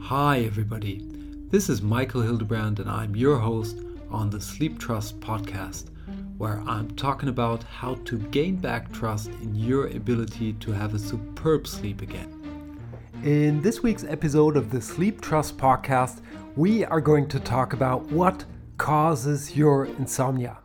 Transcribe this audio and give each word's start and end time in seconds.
Hi, 0.00 0.40
everybody. 0.46 1.04
This 1.50 1.68
is 1.68 1.82
Michael 1.82 2.22
Hildebrand, 2.22 2.80
and 2.80 2.88
I'm 2.88 3.14
your 3.14 3.36
host 3.36 3.80
on 4.10 4.30
the 4.30 4.40
Sleep 4.40 4.78
Trust 4.78 5.20
podcast, 5.20 5.90
where 6.38 6.62
I'm 6.66 6.90
talking 6.92 7.28
about 7.28 7.64
how 7.64 7.96
to 8.06 8.16
gain 8.16 8.56
back 8.56 8.90
trust 8.92 9.28
in 9.42 9.54
your 9.54 9.88
ability 9.88 10.54
to 10.54 10.72
have 10.72 10.94
a 10.94 10.98
superb 10.98 11.66
sleep 11.66 12.00
again. 12.00 12.32
In 13.22 13.60
this 13.60 13.82
week's 13.82 14.04
episode 14.04 14.56
of 14.56 14.70
the 14.70 14.80
Sleep 14.80 15.20
Trust 15.20 15.58
podcast, 15.58 16.22
we 16.56 16.82
are 16.82 17.02
going 17.02 17.28
to 17.28 17.38
talk 17.40 17.74
about 17.74 18.06
what 18.06 18.46
causes 18.78 19.54
your 19.54 19.84
insomnia. 19.84 20.56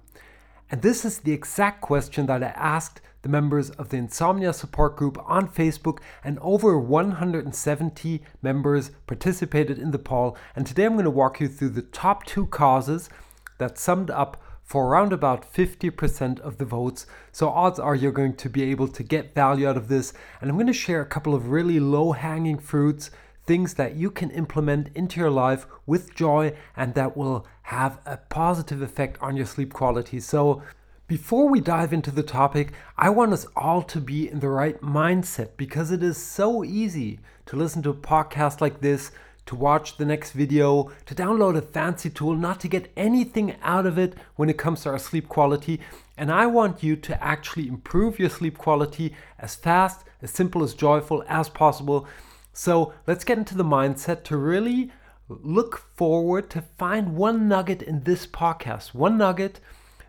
And 0.72 0.82
this 0.82 1.04
is 1.04 1.20
the 1.20 1.34
exact 1.34 1.82
question 1.82 2.26
that 2.28 2.42
I 2.42 2.54
asked 2.56 3.02
the 3.24 3.30
members 3.30 3.72
of 3.72 3.90
the 3.90 3.98
Insomnia 3.98 4.54
Support 4.54 4.96
Group 4.96 5.18
on 5.26 5.48
Facebook, 5.48 6.00
and 6.24 6.38
over 6.40 6.78
170 6.78 8.22
members 8.42 8.92
participated 9.08 9.80
in 9.80 9.92
the 9.92 10.00
poll. 10.00 10.38
And 10.56 10.68
today 10.68 10.86
I'm 10.86 10.94
going 10.94 11.06
to 11.06 11.10
walk 11.10 11.40
you 11.40 11.48
through 11.48 11.70
the 11.70 11.82
top 11.82 12.26
two 12.26 12.46
causes 12.46 13.10
that 13.58 13.80
summed 13.80 14.12
up 14.12 14.42
for 14.64 14.88
around 14.88 15.14
about 15.14 15.52
50% 15.52 16.40
of 16.40 16.58
the 16.58 16.66
votes. 16.66 17.06
So, 17.32 17.50
odds 17.50 17.80
are 17.80 17.96
you're 17.96 18.12
going 18.12 18.36
to 18.36 18.50
be 18.50 18.64
able 18.64 18.88
to 18.90 19.04
get 19.04 19.36
value 19.36 19.68
out 19.68 19.78
of 19.78 19.88
this. 19.88 20.14
And 20.42 20.50
I'm 20.50 20.56
going 20.58 20.68
to 20.68 20.74
share 20.74 21.02
a 21.02 21.06
couple 21.06 21.34
of 21.34 21.50
really 21.50 21.80
low 21.80 22.14
hanging 22.14 22.58
fruits, 22.58 23.12
things 23.46 23.74
that 23.76 23.96
you 23.96 24.10
can 24.10 24.32
implement 24.32 24.90
into 24.96 25.20
your 25.20 25.30
life 25.30 25.66
with 25.86 26.16
joy 26.16 26.56
and 26.76 26.94
that 26.94 27.18
will 27.18 27.46
have 27.64 28.00
a 28.06 28.18
positive 28.18 28.82
effect 28.82 29.18
on 29.22 29.36
your 29.36 29.46
sleep 29.46 29.74
quality. 29.74 30.20
So, 30.20 30.64
before 31.14 31.48
we 31.48 31.62
dive 31.62 31.94
into 31.94 32.10
the 32.10 32.24
topic, 32.24 32.72
I 32.98 33.12
want 33.12 33.34
us 33.34 33.46
all 33.56 33.84
to 33.84 34.02
be 34.02 34.28
in 34.28 34.40
the 34.40 34.50
right 34.50 34.82
mindset 34.82 35.50
because 35.58 35.92
it 35.92 36.02
is 36.02 36.18
so 36.18 36.64
easy 36.64 37.20
to 37.46 37.56
listen 37.56 37.84
to 37.84 37.92
a 37.92 37.94
podcast 37.94 38.62
like 38.62 38.82
this, 38.82 39.12
to 39.46 39.54
watch 39.54 39.98
the 39.98 40.06
next 40.06 40.32
video, 40.32 40.92
to 41.06 41.14
download 41.14 41.56
a 41.56 41.62
fancy 41.62 42.10
tool, 42.10 42.34
not 42.34 42.60
to 42.62 42.68
get 42.68 42.92
anything 42.98 43.56
out 43.62 43.86
of 43.86 44.00
it 44.00 44.16
when 44.38 44.50
it 44.50 44.58
comes 44.58 44.82
to 44.82 44.90
our 44.90 44.98
sleep 44.98 45.30
quality. 45.30 45.80
And 46.18 46.32
I 46.32 46.48
want 46.48 46.82
you 46.82 46.96
to 46.96 47.24
actually 47.24 47.68
improve 47.68 48.18
your 48.18 48.32
sleep 48.32 48.58
quality 48.58 49.14
as 49.38 49.54
fast, 49.54 50.06
as 50.24 50.32
simple, 50.32 50.64
as 50.64 50.74
joyful 50.74 51.24
as 51.28 51.48
possible. 51.48 52.08
So 52.54 52.92
let's 53.06 53.24
get 53.24 53.38
into 53.38 53.56
the 53.56 53.64
mindset 53.64 54.24
to 54.24 54.36
really 54.38 54.92
look 55.30 55.78
forward 55.96 56.50
to 56.50 56.64
find 56.80 57.16
one 57.16 57.48
nugget 57.48 57.84
in 57.84 58.02
this 58.02 58.26
podcast, 58.26 58.96
one 58.96 59.20
nugget 59.20 59.60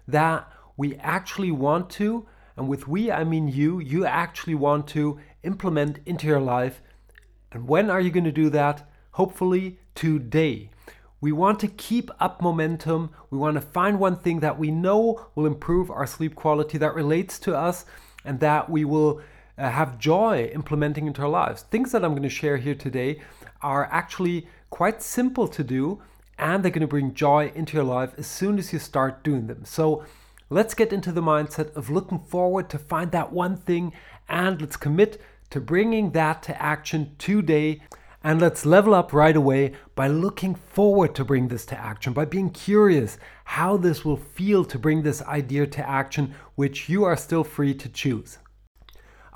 that 0.08 0.50
we 0.77 0.97
actually 0.97 1.50
want 1.50 1.91
to, 1.91 2.27
and 2.56 2.69
with 2.69 2.89
we 2.89 3.11
I 3.11 3.25
mean 3.25 3.48
you, 3.48 3.80
you 3.80 4.05
actually 4.05 4.55
want 4.55 4.86
to 4.89 5.19
implement 5.42 6.00
into 6.06 6.27
your 6.27 6.41
life. 6.41 6.83
And 7.53 7.69
when 7.69 7.91
are 7.91 8.00
you 8.00 8.11
going 8.11 8.25
to 8.25 8.33
do 8.33 8.50
that? 8.50 8.89
Hopefully 9.12 9.78
today. 9.95 10.70
We 11.20 11.33
want 11.33 11.61
to 11.61 11.69
keep 11.69 12.11
up 12.20 12.42
momentum. 12.42 13.11
We 13.30 13.39
want 13.39 13.55
to 13.55 13.61
find 13.61 13.98
one 13.98 14.17
thing 14.17 14.41
that 14.41 14.58
we 14.58 14.70
know 14.70 15.27
will 15.34 15.47
improve 15.47 15.91
our 15.91 16.06
sleep 16.06 16.34
quality 16.34 16.77
that 16.78 16.95
relates 16.95 17.39
to 17.41 17.56
us 17.56 17.86
and 18.25 18.41
that 18.41 18.69
we 18.69 18.84
will 18.84 19.22
uh, 19.56 19.70
have 19.70 19.98
joy 19.98 20.50
implementing 20.52 21.06
into 21.06 21.22
our 21.22 21.28
lives. 21.28 21.62
Things 21.62 21.92
that 21.92 22.05
I'm 22.05 22.12
going 22.12 22.25
to 22.25 22.28
share 22.28 22.56
here 22.56 22.75
today 22.75 23.22
are 23.62 23.89
actually 23.91 24.48
quite 24.69 25.02
simple 25.02 25.48
to 25.48 25.64
do 25.64 26.02
and 26.39 26.62
they're 26.62 26.70
going 26.70 26.80
to 26.80 26.86
bring 26.86 27.14
joy 27.14 27.52
into 27.55 27.77
your 27.77 27.84
life 27.84 28.12
as 28.19 28.27
soon 28.27 28.58
as 28.58 28.72
you 28.72 28.78
start 28.78 29.22
doing 29.22 29.47
them. 29.47 29.64
So, 29.64 30.05
Let's 30.50 30.75
get 30.75 30.92
into 30.92 31.11
the 31.11 31.23
mindset 31.23 31.75
of 31.75 31.89
looking 31.89 32.19
forward 32.19 32.69
to 32.70 32.78
find 32.78 33.11
that 33.12 33.33
one 33.33 33.56
thing 33.56 33.95
and 34.28 34.61
let's 34.61 34.77
commit 34.77 35.20
to 35.51 35.61
bringing 35.61 36.11
that 36.11 36.42
to 36.42 36.62
action 36.62 37.17
today. 37.19 37.81
And 38.23 38.41
let's 38.41 38.67
level 38.67 38.95
up 38.95 39.12
right 39.12 39.36
away 39.36 39.73
by 39.95 40.09
looking 40.09 40.55
forward 40.55 41.14
to 41.14 41.25
bring 41.25 41.48
this 41.48 41.64
to 41.67 41.78
action, 41.78 42.12
by 42.12 42.25
being 42.27 42.51
curious 42.51 43.18
how 43.45 43.77
this 43.77 44.05
will 44.05 44.17
feel 44.17 44.64
to 44.67 44.79
bring 44.79 45.02
this 45.02 45.23
idea 45.23 45.67
to 45.67 45.89
action, 45.89 46.35
which 46.55 46.89
you 46.89 47.05
are 47.05 47.17
still 47.17 47.45
free 47.45 47.74
to 47.74 47.89
choose. 47.89 48.39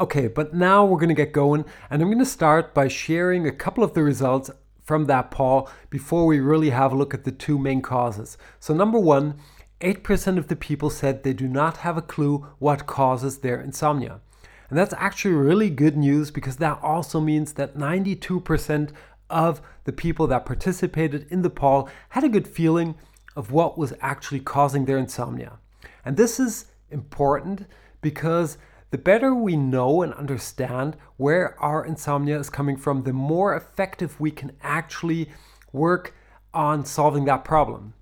Okay, 0.01 0.29
but 0.29 0.55
now 0.55 0.85
we're 0.85 0.99
going 0.99 1.09
to 1.09 1.15
get 1.15 1.33
going, 1.33 1.65
and 1.91 2.01
I'm 2.01 2.09
going 2.09 2.19
to 2.19 2.25
start 2.25 2.73
by 2.73 2.89
sharing 2.89 3.47
a 3.47 3.53
couple 3.53 3.83
of 3.85 3.95
the 3.95 4.03
results 4.03 4.51
from 4.83 5.05
that 5.05 5.31
poll 5.31 5.69
before 5.91 6.25
we 6.25 6.41
really 6.41 6.71
have 6.71 6.93
a 6.93 6.97
look 6.97 7.13
at 7.13 7.25
the 7.25 7.33
two 7.33 7.59
main 7.59 7.83
causes. 7.83 8.39
So, 8.59 8.73
number 8.73 8.99
one, 8.99 9.39
8% 9.81 10.39
of 10.39 10.49
the 10.49 10.57
people 10.57 10.91
said 10.91 11.23
they 11.23 11.33
do 11.33 11.47
not 11.47 11.79
have 11.79 11.97
a 11.97 12.03
clue 12.03 12.47
what 12.59 12.87
causes 12.87 13.39
their 13.39 13.61
insomnia. 13.61 14.21
And 14.69 14.79
that's 14.79 14.95
actually 14.99 15.35
really 15.35 15.71
good 15.71 15.97
news 15.97 16.31
because 16.31 16.57
that 16.57 16.81
also 16.83 17.21
means 17.21 17.55
that 17.55 17.77
92% 17.77 18.91
of 19.31 19.61
the 19.85 19.93
people 19.93 20.27
that 20.27 20.47
participated 20.47 21.27
in 21.31 21.43
the 21.43 21.51
poll 21.51 21.89
had 22.11 22.25
a 22.25 22.29
good 22.29 22.49
feeling 22.49 22.97
of 23.37 23.53
what 23.53 23.79
was 23.79 23.95
actually 24.01 24.41
causing 24.41 24.85
their 24.85 24.99
insomnia. 24.99 25.59
And 26.05 26.17
this 26.17 26.41
is 26.41 26.67
important 26.91 27.67
because 28.01 28.59
the 28.91 28.99
better 28.99 29.35
we 29.35 29.57
know 29.57 30.03
and 30.03 30.13
understand 30.15 30.97
where 31.17 31.61
our 31.63 31.85
insomnia 31.85 32.39
is 32.39 32.51
coming 32.51 32.77
from, 32.77 33.03
the 33.03 33.13
more 33.13 33.55
effective 33.55 34.19
we 34.19 34.31
can 34.31 34.53
actually 34.63 35.31
work 35.73 36.15
on 36.53 36.85
solving 36.85 37.27
that 37.27 37.45
problem. 37.45 37.93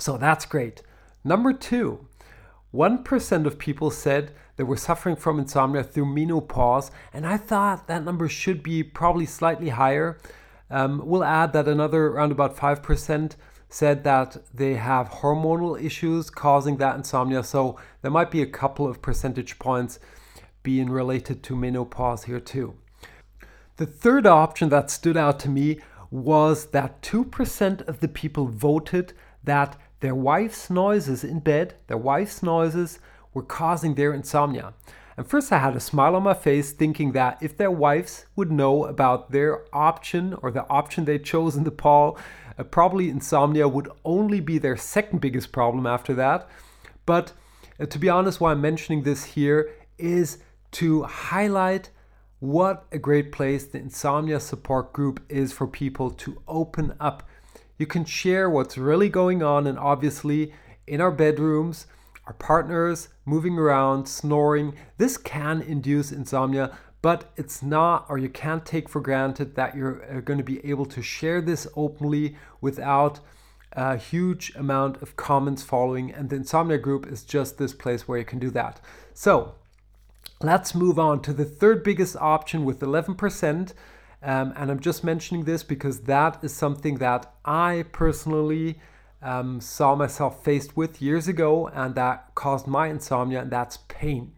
So 0.00 0.16
that's 0.16 0.46
great. 0.46 0.82
Number 1.24 1.52
two, 1.52 2.06
1% 2.74 3.46
of 3.46 3.58
people 3.58 3.90
said 3.90 4.32
they 4.56 4.64
were 4.64 4.76
suffering 4.76 5.16
from 5.16 5.38
insomnia 5.38 5.84
through 5.84 6.06
menopause, 6.06 6.90
and 7.12 7.26
I 7.26 7.36
thought 7.36 7.86
that 7.86 8.04
number 8.04 8.28
should 8.28 8.62
be 8.62 8.82
probably 8.82 9.26
slightly 9.26 9.68
higher. 9.68 10.18
Um, 10.70 11.02
we'll 11.04 11.24
add 11.24 11.52
that 11.52 11.68
another 11.68 12.06
around 12.06 12.32
about 12.32 12.56
5% 12.56 13.36
said 13.68 14.04
that 14.04 14.36
they 14.52 14.74
have 14.74 15.08
hormonal 15.08 15.82
issues 15.82 16.28
causing 16.28 16.76
that 16.78 16.96
insomnia, 16.96 17.42
so 17.42 17.78
there 18.02 18.10
might 18.10 18.30
be 18.30 18.42
a 18.42 18.46
couple 18.46 18.86
of 18.86 19.02
percentage 19.02 19.58
points 19.58 19.98
being 20.62 20.90
related 20.90 21.42
to 21.42 21.56
menopause 21.56 22.24
here 22.24 22.40
too. 22.40 22.74
The 23.76 23.86
third 23.86 24.26
option 24.26 24.68
that 24.68 24.90
stood 24.90 25.16
out 25.16 25.40
to 25.40 25.48
me 25.48 25.80
was 26.10 26.66
that 26.66 27.00
2% 27.02 27.88
of 27.88 28.00
the 28.00 28.08
people 28.08 28.46
voted 28.46 29.14
that 29.44 29.76
their 30.02 30.14
wife's 30.16 30.68
noises 30.68 31.22
in 31.22 31.38
bed, 31.38 31.74
their 31.86 31.96
wife's 31.96 32.42
noises 32.42 32.98
were 33.32 33.42
causing 33.42 33.94
their 33.94 34.12
insomnia. 34.12 34.74
And 35.16 35.24
first, 35.24 35.52
I 35.52 35.58
had 35.58 35.76
a 35.76 35.80
smile 35.80 36.16
on 36.16 36.24
my 36.24 36.34
face 36.34 36.72
thinking 36.72 37.12
that 37.12 37.38
if 37.40 37.56
their 37.56 37.70
wives 37.70 38.26
would 38.34 38.50
know 38.50 38.84
about 38.84 39.30
their 39.30 39.62
option 39.72 40.34
or 40.42 40.50
the 40.50 40.68
option 40.68 41.04
they 41.04 41.20
chose 41.20 41.54
in 41.54 41.62
the 41.62 41.70
poll, 41.70 42.18
uh, 42.58 42.64
probably 42.64 43.10
insomnia 43.10 43.68
would 43.68 43.88
only 44.04 44.40
be 44.40 44.58
their 44.58 44.76
second 44.76 45.20
biggest 45.20 45.52
problem 45.52 45.86
after 45.86 46.14
that. 46.14 46.48
But 47.06 47.32
uh, 47.78 47.86
to 47.86 47.98
be 48.00 48.08
honest, 48.08 48.40
why 48.40 48.50
I'm 48.50 48.60
mentioning 48.60 49.04
this 49.04 49.22
here 49.22 49.70
is 49.98 50.38
to 50.72 51.04
highlight 51.04 51.90
what 52.40 52.86
a 52.90 52.98
great 52.98 53.30
place 53.30 53.66
the 53.66 53.78
insomnia 53.78 54.40
support 54.40 54.92
group 54.92 55.20
is 55.28 55.52
for 55.52 55.68
people 55.68 56.10
to 56.10 56.42
open 56.48 56.96
up 56.98 57.22
you 57.78 57.86
can 57.86 58.04
share 58.04 58.48
what's 58.48 58.78
really 58.78 59.08
going 59.08 59.42
on, 59.42 59.66
and 59.66 59.78
obviously, 59.78 60.52
in 60.86 61.00
our 61.00 61.10
bedrooms, 61.10 61.86
our 62.26 62.34
partners 62.34 63.08
moving 63.24 63.58
around, 63.58 64.06
snoring. 64.06 64.74
This 64.98 65.16
can 65.16 65.60
induce 65.60 66.12
insomnia, 66.12 66.76
but 67.00 67.32
it's 67.36 67.62
not, 67.62 68.06
or 68.08 68.16
you 68.16 68.28
can't 68.28 68.64
take 68.64 68.88
for 68.88 69.00
granted 69.00 69.56
that 69.56 69.76
you're 69.76 70.04
uh, 70.04 70.20
going 70.20 70.38
to 70.38 70.44
be 70.44 70.64
able 70.64 70.86
to 70.86 71.02
share 71.02 71.40
this 71.40 71.66
openly 71.74 72.36
without 72.60 73.20
a 73.72 73.96
huge 73.96 74.54
amount 74.54 75.02
of 75.02 75.16
comments 75.16 75.62
following. 75.62 76.12
And 76.12 76.30
the 76.30 76.36
insomnia 76.36 76.78
group 76.78 77.06
is 77.06 77.24
just 77.24 77.58
this 77.58 77.72
place 77.72 78.06
where 78.06 78.18
you 78.18 78.24
can 78.24 78.38
do 78.38 78.50
that. 78.50 78.80
So 79.14 79.54
let's 80.40 80.74
move 80.74 80.98
on 80.98 81.22
to 81.22 81.32
the 81.32 81.44
third 81.44 81.82
biggest 81.82 82.16
option 82.16 82.64
with 82.64 82.80
11%. 82.80 83.72
Um, 84.22 84.52
and 84.56 84.70
I'm 84.70 84.80
just 84.80 85.02
mentioning 85.02 85.44
this 85.44 85.62
because 85.62 86.00
that 86.02 86.42
is 86.42 86.54
something 86.54 86.98
that 86.98 87.34
I 87.44 87.84
personally 87.92 88.78
um, 89.20 89.60
saw 89.60 89.94
myself 89.94 90.44
faced 90.44 90.76
with 90.76 91.02
years 91.02 91.28
ago, 91.28 91.68
and 91.68 91.94
that 91.94 92.34
caused 92.34 92.66
my 92.66 92.88
insomnia, 92.88 93.40
and 93.42 93.50
that's 93.50 93.78
pain. 93.88 94.32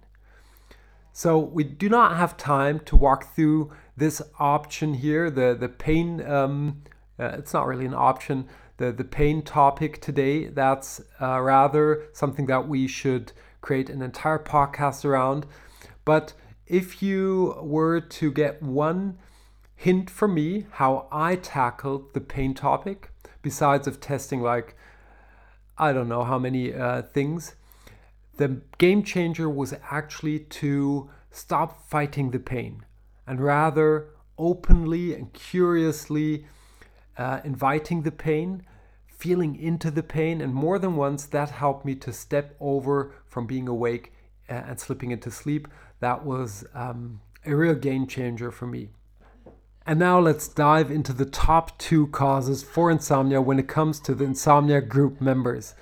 So 1.12 1.38
we 1.38 1.64
do 1.64 1.88
not 1.88 2.16
have 2.16 2.36
time 2.36 2.80
to 2.80 2.96
walk 2.96 3.34
through 3.34 3.72
this 3.96 4.20
option 4.38 4.94
here, 4.94 5.30
the 5.30 5.56
the 5.58 5.68
pain. 5.68 6.24
Um, 6.26 6.82
uh, 7.18 7.36
it's 7.38 7.54
not 7.54 7.66
really 7.66 7.86
an 7.86 7.94
option. 7.94 8.48
The 8.78 8.90
the 8.90 9.04
pain 9.04 9.42
topic 9.42 10.00
today. 10.00 10.48
That's 10.48 11.00
uh, 11.20 11.40
rather 11.40 12.06
something 12.12 12.46
that 12.46 12.66
we 12.68 12.88
should 12.88 13.32
create 13.60 13.88
an 13.88 14.02
entire 14.02 14.38
podcast 14.38 15.04
around. 15.04 15.46
But 16.04 16.32
if 16.66 17.02
you 17.02 17.58
were 17.62 18.00
to 18.00 18.32
get 18.32 18.62
one 18.62 19.18
hint 19.84 20.08
for 20.08 20.26
me 20.26 20.66
how 20.72 21.06
I 21.12 21.36
tackled 21.36 22.14
the 22.14 22.20
pain 22.20 22.54
topic, 22.54 23.10
besides 23.42 23.86
of 23.86 24.00
testing 24.00 24.40
like 24.40 24.76
I 25.76 25.92
don't 25.92 26.08
know 26.08 26.24
how 26.24 26.38
many 26.38 26.72
uh, 26.72 27.02
things. 27.02 27.54
The 28.38 28.62
game 28.78 29.02
changer 29.02 29.48
was 29.50 29.74
actually 29.90 30.38
to 30.60 31.10
stop 31.30 31.86
fighting 31.88 32.30
the 32.30 32.38
pain. 32.38 32.84
and 33.26 33.40
rather 33.40 34.08
openly 34.36 35.14
and 35.14 35.32
curiously 35.32 36.46
uh, 37.16 37.40
inviting 37.44 38.02
the 38.02 38.12
pain, 38.12 38.62
feeling 39.06 39.56
into 39.56 39.90
the 39.90 40.02
pain. 40.02 40.40
And 40.40 40.52
more 40.54 40.78
than 40.78 40.96
once, 40.96 41.26
that 41.26 41.50
helped 41.50 41.84
me 41.84 41.94
to 41.96 42.12
step 42.12 42.56
over 42.60 43.12
from 43.26 43.46
being 43.46 43.68
awake 43.68 44.12
uh, 44.48 44.54
and 44.54 44.80
slipping 44.80 45.10
into 45.10 45.30
sleep. 45.30 45.68
That 46.00 46.24
was 46.24 46.64
um, 46.74 47.20
a 47.46 47.54
real 47.54 47.74
game 47.74 48.06
changer 48.06 48.50
for 48.50 48.66
me. 48.66 48.90
And 49.86 49.98
now 49.98 50.18
let's 50.18 50.48
dive 50.48 50.90
into 50.90 51.12
the 51.12 51.26
top 51.26 51.76
two 51.78 52.06
causes 52.06 52.62
for 52.62 52.90
insomnia 52.90 53.42
when 53.42 53.58
it 53.58 53.68
comes 53.68 54.00
to 54.00 54.14
the 54.14 54.24
insomnia 54.24 54.80
group 54.80 55.20
members. 55.20 55.74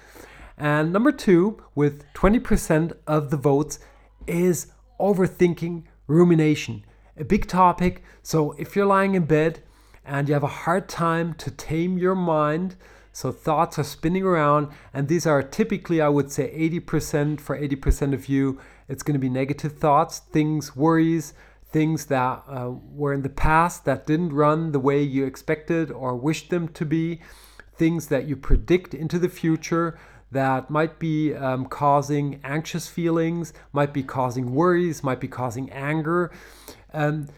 And 0.58 0.93
number 0.93 1.12
two, 1.12 1.62
with 1.76 2.04
20% 2.14 2.94
of 3.06 3.31
the 3.31 3.37
votes, 3.37 3.78
is 4.26 4.72
overthinking 4.99 5.84
rumination. 6.08 6.84
A 7.16 7.25
big 7.25 7.46
topic. 7.46 8.02
So 8.22 8.52
if 8.58 8.75
you're 8.75 8.87
lying 8.87 9.14
in 9.14 9.25
bed 9.25 9.62
and 10.04 10.26
you 10.26 10.34
have 10.34 10.43
a 10.43 10.49
hard 10.49 10.88
time 10.88 11.34
to 11.34 11.52
tame 11.52 11.96
your 11.96 12.16
mind, 12.16 12.75
so 13.12 13.31
thoughts 13.31 13.78
are 13.78 13.84
spinning 13.84 14.25
around, 14.25 14.69
and 14.93 15.06
these 15.06 15.26
are 15.26 15.43
typically, 15.43 16.00
I 16.00 16.08
would 16.08 16.32
say, 16.32 16.50
80% 16.58 17.40
for 17.40 17.56
80% 17.56 18.14
of 18.14 18.28
you, 18.28 18.58
it's 18.88 19.02
going 19.04 19.14
to 19.14 19.20
be 19.20 19.28
negative 19.28 19.78
thoughts, 19.78 20.19
things, 20.19 20.75
worries, 20.75 21.34
things 21.73 22.07
that 22.07 22.43
uh, 22.47 22.71
were 22.93 23.13
in 23.13 23.23
the 23.23 23.29
past 23.29 23.85
that 23.85 24.07
didn't 24.07 24.33
run 24.33 24.73
the 24.73 24.79
way 24.79 25.03
you 25.03 25.25
expected 25.25 25.91
or 25.91 26.15
wished 26.15 26.51
them 26.51 26.69
to 26.69 26.85
be, 26.85 27.21
things 27.75 28.09
that 28.09 28.27
you 28.27 28.37
predict 28.37 28.95
into 28.95 29.19
the 29.19 29.29
future 29.29 29.99
that 30.31 30.71
might 30.71 30.99
be 30.99 31.35
um, 31.35 31.67
causing 31.67 32.41
anxious 32.43 32.89
feelings, 32.89 33.53
might 33.73 33.93
be 33.93 34.03
causing 34.03 34.55
worries, 34.55 35.03
might 35.03 35.21
be 35.21 35.29
causing 35.29 35.71
anger. 35.71 36.31
Um, 36.93 37.29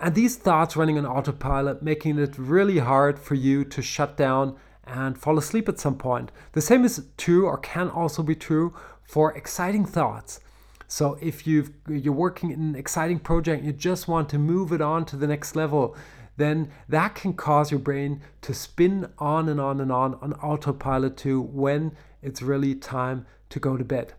and 0.00 0.14
these 0.14 0.36
thoughts 0.36 0.76
running 0.76 0.98
on 0.98 1.06
autopilot, 1.06 1.82
making 1.82 2.18
it 2.18 2.38
really 2.38 2.78
hard 2.78 3.18
for 3.18 3.34
you 3.34 3.64
to 3.64 3.82
shut 3.82 4.16
down 4.16 4.56
and 4.86 5.16
fall 5.16 5.38
asleep 5.38 5.68
at 5.68 5.78
some 5.78 5.96
point. 5.96 6.30
The 6.52 6.60
same 6.60 6.84
is 6.84 7.06
true 7.16 7.46
or 7.46 7.58
can 7.58 7.88
also 7.88 8.22
be 8.22 8.34
true 8.34 8.74
for 9.02 9.32
exciting 9.36 9.84
thoughts. 9.84 10.40
So 10.94 11.18
if 11.20 11.44
you've, 11.44 11.72
you're 11.88 12.14
working 12.14 12.52
in 12.52 12.60
an 12.60 12.76
exciting 12.76 13.18
project, 13.18 13.64
you 13.64 13.72
just 13.72 14.06
want 14.06 14.28
to 14.28 14.38
move 14.38 14.70
it 14.70 14.80
on 14.80 15.04
to 15.06 15.16
the 15.16 15.26
next 15.26 15.56
level, 15.56 15.96
then 16.36 16.70
that 16.88 17.16
can 17.16 17.32
cause 17.32 17.72
your 17.72 17.80
brain 17.80 18.20
to 18.42 18.54
spin 18.54 19.08
on 19.18 19.48
and 19.48 19.60
on 19.60 19.80
and 19.80 19.90
on 19.90 20.14
on 20.22 20.34
autopilot 20.34 21.16
to 21.16 21.40
when 21.40 21.96
it's 22.22 22.42
really 22.42 22.76
time 22.76 23.26
to 23.48 23.58
go 23.58 23.76
to 23.76 23.82
bed. 23.82 24.12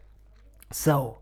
So, 0.70 1.20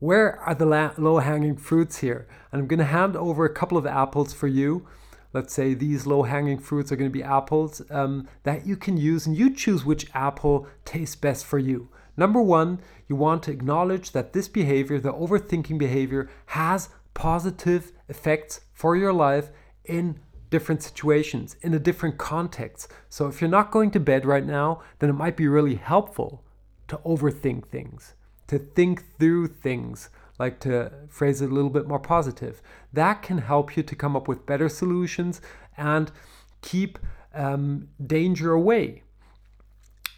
where 0.00 0.36
are 0.40 0.56
the 0.56 0.66
low 0.98 1.18
hanging 1.18 1.56
fruits 1.56 1.98
here? 1.98 2.26
And 2.50 2.60
I'm 2.60 2.66
going 2.66 2.78
to 2.80 2.84
hand 2.84 3.14
over 3.14 3.44
a 3.44 3.54
couple 3.54 3.78
of 3.78 3.86
apples 3.86 4.32
for 4.32 4.48
you. 4.48 4.84
Let's 5.32 5.54
say 5.54 5.74
these 5.74 6.08
low 6.08 6.24
hanging 6.24 6.58
fruits 6.58 6.90
are 6.90 6.96
going 6.96 7.12
to 7.12 7.18
be 7.18 7.22
apples 7.22 7.82
um, 7.92 8.26
that 8.42 8.66
you 8.66 8.76
can 8.76 8.96
use, 8.96 9.28
and 9.28 9.36
you 9.36 9.54
choose 9.54 9.84
which 9.84 10.10
apple 10.12 10.66
tastes 10.84 11.14
best 11.14 11.46
for 11.46 11.60
you. 11.60 11.88
Number 12.18 12.42
one, 12.42 12.80
you 13.06 13.14
want 13.14 13.44
to 13.44 13.52
acknowledge 13.52 14.10
that 14.10 14.32
this 14.32 14.48
behavior, 14.48 14.98
the 14.98 15.12
overthinking 15.12 15.78
behavior, 15.78 16.28
has 16.46 16.88
positive 17.14 17.92
effects 18.08 18.60
for 18.74 18.96
your 18.96 19.12
life 19.12 19.50
in 19.84 20.18
different 20.50 20.82
situations, 20.82 21.54
in 21.62 21.74
a 21.74 21.78
different 21.78 22.18
context. 22.18 22.90
So 23.08 23.28
if 23.28 23.40
you're 23.40 23.48
not 23.48 23.70
going 23.70 23.92
to 23.92 24.00
bed 24.00 24.26
right 24.26 24.44
now, 24.44 24.82
then 24.98 25.10
it 25.10 25.12
might 25.12 25.36
be 25.36 25.46
really 25.46 25.76
helpful 25.76 26.42
to 26.88 26.96
overthink 26.98 27.68
things, 27.68 28.14
to 28.48 28.58
think 28.58 29.04
through 29.20 29.46
things, 29.46 30.10
like 30.40 30.58
to 30.60 30.90
phrase 31.08 31.40
it 31.40 31.50
a 31.50 31.54
little 31.54 31.70
bit 31.70 31.86
more 31.86 32.00
positive. 32.00 32.60
That 32.92 33.22
can 33.22 33.38
help 33.38 33.76
you 33.76 33.84
to 33.84 33.94
come 33.94 34.16
up 34.16 34.26
with 34.26 34.44
better 34.44 34.68
solutions 34.68 35.40
and 35.76 36.10
keep 36.62 36.98
um, 37.32 37.90
danger 38.04 38.52
away. 38.52 39.04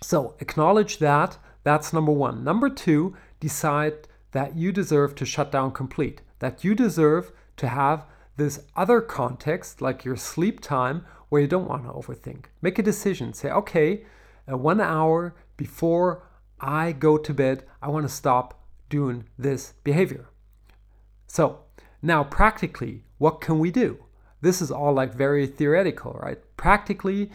So 0.00 0.34
acknowledge 0.40 0.96
that 0.98 1.36
that's 1.62 1.92
number 1.92 2.12
one. 2.12 2.44
Number 2.44 2.70
two, 2.70 3.16
decide 3.38 4.08
that 4.32 4.56
you 4.56 4.72
deserve 4.72 5.14
to 5.16 5.26
shut 5.26 5.50
down 5.50 5.72
complete, 5.72 6.20
that 6.38 6.64
you 6.64 6.74
deserve 6.74 7.32
to 7.56 7.68
have 7.68 8.06
this 8.36 8.60
other 8.76 9.00
context, 9.00 9.82
like 9.82 10.04
your 10.04 10.16
sleep 10.16 10.60
time, 10.60 11.04
where 11.28 11.42
you 11.42 11.48
don't 11.48 11.68
want 11.68 11.84
to 11.84 11.90
overthink. 11.90 12.46
Make 12.62 12.78
a 12.78 12.82
decision. 12.82 13.32
Say, 13.32 13.50
okay, 13.50 14.04
uh, 14.50 14.56
one 14.56 14.80
hour 14.80 15.34
before 15.56 16.26
I 16.60 16.92
go 16.92 17.18
to 17.18 17.34
bed, 17.34 17.64
I 17.82 17.88
want 17.88 18.06
to 18.06 18.12
stop 18.12 18.62
doing 18.88 19.24
this 19.38 19.74
behavior. 19.84 20.28
So, 21.26 21.60
now 22.02 22.24
practically, 22.24 23.04
what 23.18 23.40
can 23.40 23.58
we 23.58 23.70
do? 23.70 24.04
This 24.40 24.62
is 24.62 24.70
all 24.70 24.92
like 24.94 25.14
very 25.14 25.46
theoretical, 25.46 26.18
right? 26.20 26.38
Practically, 26.56 27.30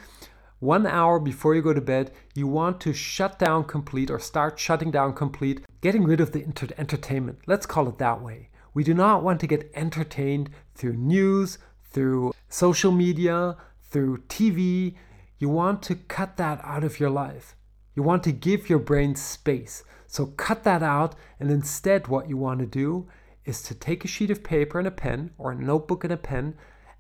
one 0.65 0.87
hour 0.87 1.19
before 1.19 1.53
you 1.53 1.61
go 1.61 1.73
to 1.73 1.79
bed, 1.79 2.11
you 2.33 2.47
want 2.47 2.81
to 2.81 2.91
shut 2.91 3.37
down 3.37 3.63
complete 3.63 4.09
or 4.09 4.19
start 4.19 4.59
shutting 4.59 4.89
down 4.89 5.13
complete, 5.13 5.63
getting 5.79 6.03
rid 6.03 6.19
of 6.19 6.31
the 6.31 6.43
inter- 6.43 6.67
entertainment. 6.77 7.37
Let's 7.45 7.67
call 7.67 7.87
it 7.87 7.99
that 7.99 8.21
way. 8.21 8.49
We 8.73 8.83
do 8.83 8.95
not 8.95 9.23
want 9.23 9.39
to 9.41 9.47
get 9.47 9.71
entertained 9.75 10.49
through 10.73 10.93
news, 10.93 11.59
through 11.83 12.33
social 12.49 12.91
media, 12.91 13.57
through 13.83 14.23
TV. 14.27 14.95
You 15.37 15.49
want 15.49 15.83
to 15.83 15.95
cut 15.95 16.35
that 16.37 16.59
out 16.63 16.83
of 16.83 16.99
your 16.99 17.11
life. 17.11 17.55
You 17.93 18.01
want 18.01 18.23
to 18.23 18.31
give 18.31 18.67
your 18.67 18.79
brain 18.79 19.15
space. 19.15 19.83
So 20.07 20.25
cut 20.25 20.63
that 20.63 20.81
out, 20.81 21.15
and 21.39 21.51
instead, 21.51 22.07
what 22.07 22.27
you 22.27 22.37
want 22.37 22.59
to 22.59 22.65
do 22.65 23.07
is 23.45 23.61
to 23.63 23.75
take 23.75 24.03
a 24.03 24.07
sheet 24.07 24.31
of 24.31 24.43
paper 24.43 24.79
and 24.79 24.87
a 24.87 24.91
pen, 24.91 25.31
or 25.37 25.51
a 25.51 25.55
notebook 25.55 26.03
and 26.03 26.11
a 26.11 26.17
pen, 26.17 26.55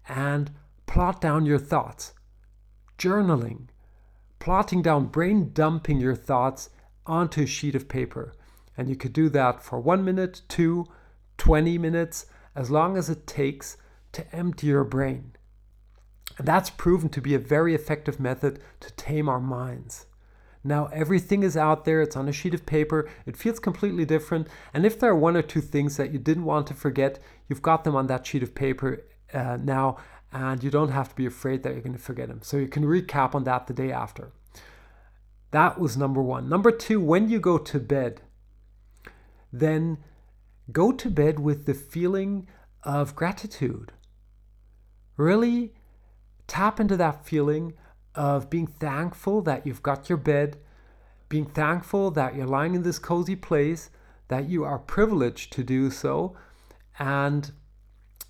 and 0.07 0.51
plot 0.85 1.19
down 1.19 1.45
your 1.45 1.57
thoughts 1.57 2.13
journaling, 2.97 3.67
plotting 4.39 4.81
down, 4.81 5.07
brain 5.07 5.51
dumping 5.53 5.99
your 5.99 6.15
thoughts 6.15 6.69
onto 7.05 7.43
a 7.43 7.47
sheet 7.47 7.75
of 7.75 7.87
paper. 7.87 8.33
And 8.77 8.89
you 8.89 8.95
could 8.95 9.13
do 9.13 9.29
that 9.29 9.63
for 9.63 9.79
one 9.79 10.03
minute, 10.03 10.41
two, 10.47 10.85
20 11.37 11.77
minutes, 11.77 12.25
as 12.55 12.71
long 12.71 12.97
as 12.97 13.09
it 13.09 13.27
takes 13.27 13.77
to 14.13 14.35
empty 14.35 14.67
your 14.67 14.83
brain. 14.83 15.31
And 16.37 16.47
that's 16.47 16.69
proven 16.69 17.09
to 17.09 17.21
be 17.21 17.33
a 17.33 17.39
very 17.39 17.73
effective 17.75 18.19
method 18.19 18.59
to 18.81 18.91
tame 18.93 19.29
our 19.29 19.39
minds. 19.39 20.05
Now, 20.63 20.87
everything 20.91 21.43
is 21.43 21.55
out 21.55 21.85
there, 21.85 22.01
it's 22.01 22.15
on 22.15 22.27
a 22.27 22.33
sheet 22.33 22.55
of 22.55 22.65
paper, 22.65 23.07
it 23.27 23.37
feels 23.37 23.59
completely 23.59 24.03
different. 24.03 24.47
And 24.73 24.83
if 24.83 24.99
there 24.99 25.11
are 25.11 25.15
one 25.15 25.37
or 25.37 25.43
two 25.43 25.61
things 25.61 25.95
that 25.97 26.11
you 26.11 26.17
didn't 26.17 26.43
want 26.43 26.65
to 26.67 26.73
forget, 26.73 27.19
you've 27.47 27.61
got 27.61 27.83
them 27.83 27.95
on 27.95 28.07
that 28.07 28.25
sheet 28.25 28.41
of 28.41 28.55
paper 28.55 29.03
uh, 29.31 29.57
now, 29.61 29.97
and 30.35 30.61
you 30.61 30.69
don't 30.69 30.89
have 30.89 31.07
to 31.07 31.15
be 31.15 31.25
afraid 31.25 31.63
that 31.63 31.71
you're 31.71 31.81
going 31.81 31.95
to 31.95 31.97
forget 31.97 32.27
them. 32.27 32.41
So 32.41 32.57
you 32.57 32.67
can 32.67 32.83
recap 32.83 33.33
on 33.33 33.45
that 33.45 33.67
the 33.67 33.73
day 33.73 33.89
after. 33.89 34.33
That 35.51 35.79
was 35.79 35.95
number 35.95 36.21
one. 36.21 36.49
Number 36.49 36.71
two, 36.71 36.99
when 36.99 37.29
you 37.29 37.39
go 37.39 37.57
to 37.57 37.79
bed, 37.79 38.19
then 39.53 39.97
go 40.73 40.91
to 40.91 41.09
bed 41.09 41.39
with 41.39 41.65
the 41.65 41.73
feeling 41.73 42.49
of 42.83 43.15
gratitude. 43.15 43.93
Really 45.15 45.73
tap 46.47 46.81
into 46.81 46.97
that 46.97 47.25
feeling 47.25 47.73
of 48.13 48.49
being 48.49 48.67
thankful 48.67 49.41
that 49.43 49.65
you've 49.65 49.83
got 49.83 50.09
your 50.09 50.17
bed, 50.17 50.57
being 51.29 51.45
thankful 51.45 52.11
that 52.11 52.35
you're 52.35 52.45
lying 52.45 52.75
in 52.75 52.83
this 52.83 52.99
cozy 52.99 53.37
place, 53.37 53.89
that 54.27 54.49
you 54.49 54.65
are 54.65 54.79
privileged 54.79 55.53
to 55.53 55.63
do 55.63 55.89
so, 55.89 56.35
and 56.99 57.53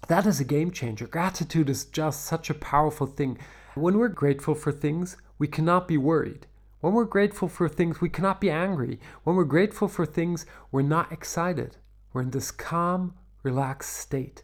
that 0.07 0.25
is 0.25 0.39
a 0.39 0.45
game 0.45 0.71
changer. 0.71 1.07
Gratitude 1.07 1.69
is 1.69 1.85
just 1.85 2.25
such 2.25 2.49
a 2.49 2.53
powerful 2.53 3.07
thing. 3.07 3.37
When 3.75 3.97
we're 3.97 4.07
grateful 4.09 4.55
for 4.55 4.71
things, 4.71 5.17
we 5.37 5.47
cannot 5.47 5.87
be 5.87 5.97
worried. 5.97 6.47
When 6.81 6.93
we're 6.93 7.05
grateful 7.05 7.47
for 7.47 7.67
things, 7.67 7.99
we 7.99 8.09
cannot 8.09 8.39
be 8.39 8.51
angry. 8.51 8.99
When 9.23 9.35
we're 9.35 9.43
grateful 9.43 9.87
for 9.87 10.05
things, 10.05 10.45
we're 10.71 10.83
not 10.83 11.11
excited. 11.11 11.77
We're 12.13 12.21
in 12.21 12.29
this 12.29 12.51
calm, 12.51 13.15
relaxed 13.43 13.97
state. 13.97 14.43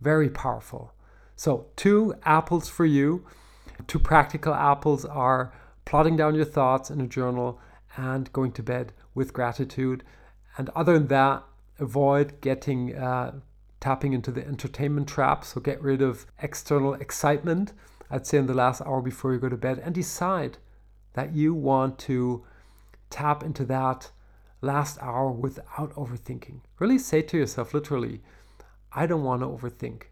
Very 0.00 0.28
powerful. 0.28 0.92
So, 1.34 1.68
two 1.76 2.14
apples 2.24 2.68
for 2.68 2.84
you. 2.84 3.24
Two 3.86 3.98
practical 3.98 4.54
apples 4.54 5.04
are 5.04 5.52
plotting 5.84 6.16
down 6.16 6.34
your 6.34 6.44
thoughts 6.44 6.90
in 6.90 7.00
a 7.00 7.06
journal 7.06 7.60
and 7.96 8.32
going 8.32 8.52
to 8.52 8.62
bed 8.62 8.92
with 9.14 9.32
gratitude. 9.32 10.04
And 10.56 10.68
other 10.70 10.94
than 10.94 11.08
that, 11.08 11.44
avoid 11.78 12.40
getting 12.40 12.94
uh, 12.94 13.40
tapping 13.80 14.12
into 14.12 14.30
the 14.30 14.46
entertainment 14.46 15.08
trap. 15.08 15.44
So 15.44 15.60
get 15.60 15.82
rid 15.82 16.02
of 16.02 16.26
external 16.42 16.94
excitement, 16.94 17.72
I'd 18.10 18.26
say 18.26 18.38
in 18.38 18.46
the 18.46 18.54
last 18.54 18.80
hour 18.82 19.00
before 19.00 19.32
you 19.32 19.38
go 19.38 19.48
to 19.48 19.56
bed, 19.56 19.80
and 19.84 19.94
decide 19.94 20.58
that 21.14 21.34
you 21.34 21.54
want 21.54 21.98
to 22.00 22.44
tap 23.10 23.42
into 23.42 23.64
that 23.66 24.10
last 24.60 24.98
hour 25.00 25.30
without 25.30 25.94
overthinking. 25.94 26.60
Really 26.78 26.98
say 26.98 27.22
to 27.22 27.36
yourself, 27.38 27.72
literally, 27.72 28.22
I 28.92 29.06
don't 29.06 29.24
want 29.24 29.42
to 29.42 29.46
overthink. 29.46 30.04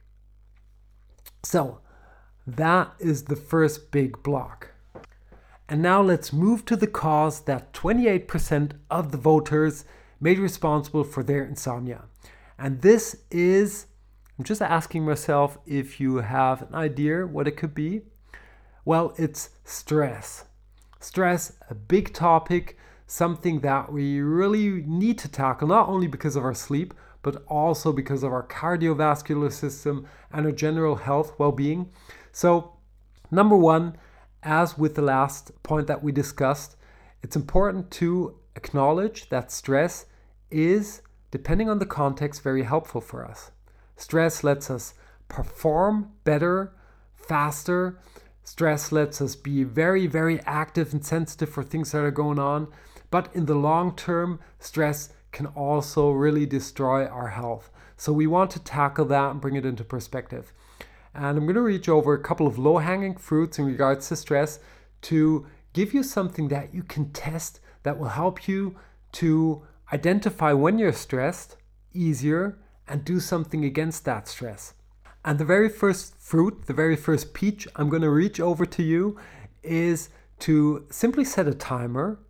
So 1.42 1.80
that 2.46 2.92
is 2.99 3.25
the 3.25 3.37
first 3.37 3.90
big 3.90 4.23
block. 4.23 4.73
And 5.68 5.82
now 5.82 6.00
let's 6.00 6.32
move 6.32 6.64
to 6.66 6.76
the 6.76 6.87
cause 6.87 7.40
that 7.40 7.73
28% 7.73 8.73
of 8.90 9.11
the 9.11 9.18
voters 9.18 9.85
made 10.20 10.38
responsible 10.38 11.02
for 11.02 11.23
their 11.23 11.44
insomnia. 11.44 12.04
And 12.58 12.80
this 12.82 13.16
is 13.30 13.86
I'm 14.38 14.44
just 14.44 14.60
asking 14.60 15.04
myself 15.04 15.58
if 15.66 15.98
you 15.98 16.16
have 16.16 16.62
an 16.62 16.75
idea 16.75 17.26
what 17.26 17.48
it 17.48 17.56
could 17.56 17.75
be. 17.75 18.02
Well, 18.84 19.14
it's 19.16 19.50
stress. 19.64 20.44
Stress, 21.00 21.54
a 21.70 21.75
big 21.75 22.12
topic, 22.12 22.76
something 23.06 23.60
that 23.60 23.90
we 23.90 24.20
really 24.20 24.82
need 24.86 25.16
to 25.18 25.28
tackle, 25.28 25.68
not 25.68 25.88
only 25.88 26.06
because 26.06 26.36
of 26.36 26.44
our 26.44 26.54
sleep, 26.54 26.92
but 27.22 27.44
also 27.48 27.92
because 27.92 28.22
of 28.22 28.32
our 28.32 28.46
cardiovascular 28.46 29.50
system 29.50 30.06
and 30.30 30.44
our 30.44 30.52
general 30.52 30.96
health 30.96 31.32
well 31.38 31.52
being. 31.52 31.90
So, 32.30 32.75
number 33.30 33.56
one, 33.56 33.96
as 34.42 34.76
with 34.76 34.96
the 34.96 35.02
last 35.02 35.50
point 35.62 35.86
that 35.86 36.02
we 36.02 36.12
discussed, 36.12 36.76
it's 37.22 37.36
important 37.36 37.90
to 37.92 38.38
acknowledge 38.54 39.30
that 39.30 39.50
stress 39.50 40.06
is, 40.50 41.00
depending 41.37 41.69
on 41.69 41.78
the 41.78 41.85
context, 41.85 42.43
very 42.43 42.62
helpful 42.62 43.02
for 43.02 43.23
us. 43.23 43.50
Stress 43.95 44.43
lets 44.43 44.71
us 44.71 44.95
perform 45.28 46.12
better, 46.25 46.73
faster. 47.14 47.99
Stress 48.43 48.90
lets 48.90 49.21
us 49.21 49.37
be 49.37 49.62
very, 49.62 50.07
very 50.07 50.40
active 50.47 50.95
and 50.95 51.05
sensitive 51.05 51.50
for 51.50 51.62
things 51.62 51.93
that 51.93 52.02
are 52.02 52.11
going 52.11 52.38
on. 52.38 52.69
But 53.11 53.28
in 53.35 53.45
the 53.45 53.55
long 53.55 53.95
term, 53.95 54.40
stress 54.59 55.11
can 55.31 55.45
also 55.49 56.11
really 56.11 56.47
destroy 56.47 57.05
our 57.05 57.28
health. 57.28 57.71
So 57.99 58.14
we 58.14 58.26
want 58.26 58.50
to 58.52 58.59
tackle 58.59 59.05
that 59.05 59.33
and 59.33 59.38
bring 59.38 59.57
it 59.57 59.66
into 59.66 59.85
perspective. 59.85 60.55
And 61.14 61.37
I'm 61.37 61.45
going 61.45 61.55
to 61.57 61.61
reach 61.61 61.87
over 61.87 62.14
a 62.14 62.23
couple 62.23 62.47
of 62.47 62.59
low 62.59 62.78
hanging 62.78 63.19
fruits 63.19 63.59
in 63.59 63.66
regards 63.66 64.09
to 64.09 64.16
stress 64.16 64.59
to 65.02 65.47
give 65.75 65.93
you 65.93 66.02
something 66.02 66.49
that 66.49 66.73
you 66.73 66.83
can 66.83 67.11
test 67.11 67.61
that 67.83 67.99
will 67.99 68.09
help 68.09 68.49
you 68.49 68.76
to 69.12 69.66
identify 69.93 70.52
when 70.52 70.78
you're 70.78 70.93
stressed 70.93 71.57
easier 71.93 72.59
and 72.88 73.05
do 73.05 73.21
something 73.21 73.64
against 73.64 74.05
that 74.05 74.28
stress. 74.28 74.75
And 75.25 75.38
the 75.38 75.45
very 75.45 75.69
first 75.69 76.14
fruit, 76.21 76.66
the 76.66 76.73
very 76.73 76.97
first 76.97 77.35
peach 77.35 77.66
I'm 77.76 77.88
going 77.88 78.02
to 78.02 78.11
reach 78.11 78.38
over 78.38 78.64
to 78.64 78.83
you 78.83 79.19
is 79.62 80.09
to 80.40 80.87
simply 80.90 81.25
set 81.25 81.49
a 81.49 81.55
timer 81.55 82.21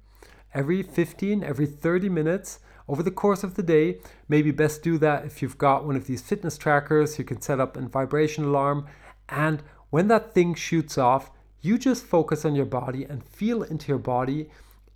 every 0.55 0.83
15, 0.83 1.45
every 1.45 1.67
30 1.67 2.09
minutes 2.09 2.61
over 2.89 3.03
the 3.03 3.11
course 3.11 3.45
of 3.45 3.55
the 3.55 3.63
day. 3.63 3.99
Maybe 4.29 4.51
best 4.51 4.83
do 4.83 4.97
that 4.99 5.27
if 5.27 5.43
you've 5.43 5.59
got 5.59 5.85
one 5.85 5.97
of 5.97 6.07
these 6.07 6.23
fitness 6.23 6.57
trackers. 6.57 7.19
You 7.19 7.25
can 7.25 7.41
set 7.41 7.61
up 7.61 7.77
a 7.77 7.83
vibration 7.83 8.45
alarm. 8.45 8.87
And 9.29 9.63
when 9.91 10.09
that 10.09 10.33
thing 10.33 10.55
shoots 10.55 10.97
off, 10.97 11.31
you 11.61 11.79
just 11.79 12.07
focus 12.07 12.45
on 12.45 12.55
your 12.55 12.65
body 12.65 13.05
and 13.05 13.25
feel 13.25 13.63
into 13.63 13.89
your 13.89 13.99
body 13.99 14.49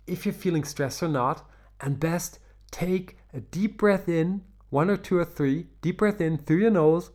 if 0.07 0.25
you're 0.25 0.33
feeling 0.33 0.63
stressed 0.63 1.03
or 1.03 1.09
not. 1.09 1.47
And 1.79 1.99
best, 1.99 2.39
take 2.71 3.17
a 3.33 3.39
deep 3.39 3.77
breath 3.77 4.09
in 4.09 4.41
one 4.69 4.89
or 4.89 4.97
two 4.97 5.17
or 5.17 5.25
three, 5.25 5.67
deep 5.81 5.97
breath 5.97 6.21
in 6.21 6.37
through 6.37 6.57
your 6.57 6.71
nose 6.71 7.11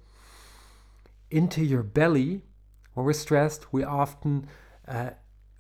into 1.30 1.64
your 1.64 1.82
belly. 1.82 2.42
When 2.94 3.06
we're 3.06 3.12
stressed, 3.12 3.72
we 3.72 3.82
often 3.82 4.46
uh, 4.86 5.10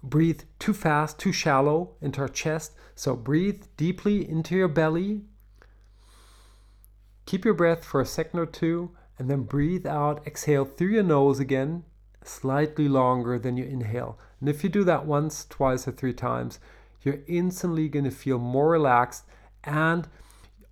breathe 0.02 0.42
too 0.58 0.72
fast, 0.72 1.18
too 1.18 1.32
shallow 1.32 1.96
into 2.00 2.20
our 2.20 2.28
chest. 2.28 2.72
So 2.94 3.16
breathe 3.16 3.64
deeply 3.76 4.28
into 4.28 4.54
your 4.54 4.68
belly. 4.68 5.22
Keep 7.24 7.44
your 7.44 7.54
breath 7.54 7.84
for 7.84 8.00
a 8.00 8.06
second 8.06 8.38
or 8.38 8.46
two, 8.46 8.92
and 9.18 9.28
then 9.28 9.42
breathe 9.42 9.86
out. 9.86 10.24
Exhale 10.26 10.64
through 10.64 10.88
your 10.88 11.02
nose 11.02 11.40
again, 11.40 11.84
slightly 12.22 12.88
longer 12.88 13.38
than 13.38 13.56
you 13.56 13.64
inhale. 13.64 14.18
And 14.40 14.48
if 14.48 14.62
you 14.62 14.70
do 14.70 14.84
that 14.84 15.06
once, 15.06 15.44
twice, 15.44 15.88
or 15.88 15.92
three 15.92 16.12
times, 16.12 16.60
you're 17.02 17.20
instantly 17.26 17.88
going 17.88 18.04
to 18.04 18.10
feel 18.10 18.38
more 18.38 18.70
relaxed 18.70 19.24
and 19.66 20.08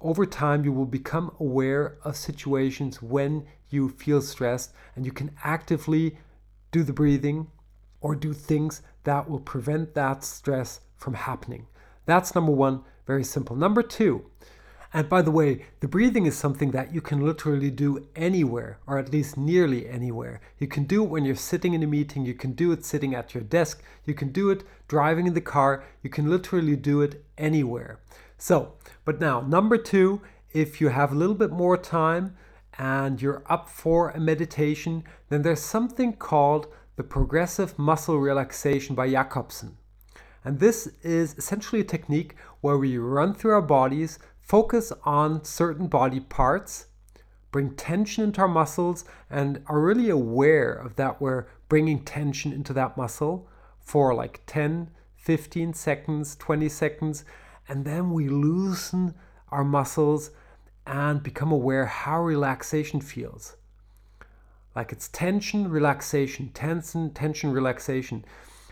over 0.00 0.24
time, 0.26 0.64
you 0.64 0.72
will 0.72 0.86
become 0.86 1.34
aware 1.40 1.96
of 2.04 2.16
situations 2.16 3.02
when 3.02 3.46
you 3.70 3.88
feel 3.88 4.22
stressed 4.22 4.72
and 4.94 5.04
you 5.04 5.12
can 5.12 5.30
actively 5.42 6.18
do 6.70 6.82
the 6.82 6.92
breathing 6.92 7.48
or 8.00 8.14
do 8.14 8.32
things 8.32 8.82
that 9.04 9.28
will 9.28 9.40
prevent 9.40 9.94
that 9.94 10.22
stress 10.22 10.80
from 10.96 11.14
happening. 11.14 11.66
That's 12.06 12.34
number 12.34 12.52
one, 12.52 12.82
very 13.06 13.24
simple. 13.24 13.56
Number 13.56 13.82
two, 13.82 14.26
and 14.92 15.08
by 15.08 15.22
the 15.22 15.30
way, 15.32 15.64
the 15.80 15.88
breathing 15.88 16.24
is 16.24 16.36
something 16.36 16.70
that 16.70 16.94
you 16.94 17.00
can 17.00 17.24
literally 17.26 17.70
do 17.70 18.06
anywhere, 18.14 18.78
or 18.86 18.96
at 18.96 19.10
least 19.10 19.36
nearly 19.36 19.88
anywhere. 19.88 20.40
You 20.58 20.68
can 20.68 20.84
do 20.84 21.02
it 21.02 21.10
when 21.10 21.24
you're 21.24 21.34
sitting 21.34 21.74
in 21.74 21.82
a 21.82 21.86
meeting, 21.86 22.24
you 22.24 22.34
can 22.34 22.52
do 22.52 22.70
it 22.70 22.84
sitting 22.84 23.12
at 23.12 23.34
your 23.34 23.42
desk, 23.42 23.82
you 24.04 24.14
can 24.14 24.30
do 24.30 24.50
it 24.50 24.62
driving 24.86 25.26
in 25.26 25.34
the 25.34 25.40
car, 25.40 25.82
you 26.02 26.10
can 26.10 26.30
literally 26.30 26.76
do 26.76 27.00
it 27.00 27.24
anywhere. 27.36 27.98
So, 28.44 28.74
but 29.06 29.20
now, 29.20 29.40
number 29.40 29.78
two, 29.78 30.20
if 30.52 30.78
you 30.78 30.88
have 30.88 31.12
a 31.12 31.14
little 31.14 31.34
bit 31.34 31.50
more 31.50 31.78
time 31.78 32.36
and 32.76 33.22
you're 33.22 33.42
up 33.48 33.70
for 33.70 34.10
a 34.10 34.20
meditation, 34.20 35.02
then 35.30 35.40
there's 35.40 35.62
something 35.62 36.12
called 36.12 36.66
the 36.96 37.04
progressive 37.04 37.78
muscle 37.78 38.18
relaxation 38.18 38.94
by 38.94 39.08
Jacobson. 39.08 39.78
And 40.44 40.58
this 40.58 40.88
is 41.02 41.34
essentially 41.38 41.80
a 41.80 41.84
technique 41.84 42.36
where 42.60 42.76
we 42.76 42.98
run 42.98 43.32
through 43.32 43.52
our 43.52 43.62
bodies, 43.62 44.18
focus 44.42 44.92
on 45.04 45.42
certain 45.42 45.86
body 45.86 46.20
parts, 46.20 46.88
bring 47.50 47.74
tension 47.74 48.24
into 48.24 48.42
our 48.42 48.48
muscles, 48.48 49.06
and 49.30 49.62
are 49.68 49.80
really 49.80 50.10
aware 50.10 50.74
of 50.74 50.96
that 50.96 51.18
we're 51.18 51.46
bringing 51.70 52.04
tension 52.04 52.52
into 52.52 52.74
that 52.74 52.98
muscle 52.98 53.48
for 53.80 54.14
like 54.14 54.42
10, 54.44 54.90
15 55.16 55.72
seconds, 55.72 56.36
20 56.36 56.68
seconds, 56.68 57.24
and 57.68 57.84
then 57.84 58.12
we 58.12 58.28
loosen 58.28 59.14
our 59.48 59.64
muscles 59.64 60.30
and 60.86 61.22
become 61.22 61.50
aware 61.50 61.86
how 61.86 62.22
relaxation 62.22 63.00
feels. 63.00 63.56
Like 64.74 64.92
it's 64.92 65.08
tension, 65.08 65.70
relaxation, 65.70 66.50
tension, 66.52 67.10
tension, 67.10 67.52
relaxation. 67.52 68.24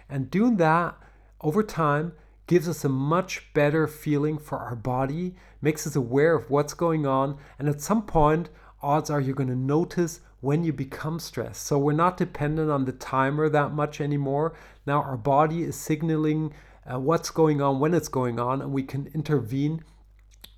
And 0.08 0.30
doing 0.30 0.56
that 0.56 0.96
over 1.40 1.62
time 1.62 2.12
gives 2.46 2.68
us 2.68 2.84
a 2.84 2.88
much 2.88 3.52
better 3.54 3.86
feeling 3.86 4.36
for 4.36 4.58
our 4.58 4.74
body, 4.74 5.36
makes 5.60 5.86
us 5.86 5.96
aware 5.96 6.34
of 6.34 6.50
what's 6.50 6.74
going 6.74 7.06
on, 7.06 7.38
and 7.58 7.68
at 7.68 7.80
some 7.80 8.02
point, 8.02 8.48
odds 8.82 9.10
are 9.10 9.20
you're 9.20 9.34
going 9.34 9.48
to 9.48 9.56
notice 9.56 10.20
when 10.40 10.64
you 10.64 10.72
become 10.72 11.20
stressed. 11.20 11.62
So 11.62 11.78
we're 11.78 11.92
not 11.92 12.16
dependent 12.16 12.68
on 12.68 12.84
the 12.84 12.92
timer 12.92 13.48
that 13.48 13.72
much 13.72 14.00
anymore. 14.00 14.54
Now 14.84 15.02
our 15.02 15.16
body 15.16 15.62
is 15.62 15.76
signaling 15.76 16.52
uh, 16.90 16.98
what's 16.98 17.30
going 17.30 17.60
on 17.60 17.80
when 17.80 17.94
it's 17.94 18.08
going 18.08 18.38
on, 18.38 18.60
and 18.60 18.72
we 18.72 18.82
can 18.82 19.08
intervene 19.14 19.84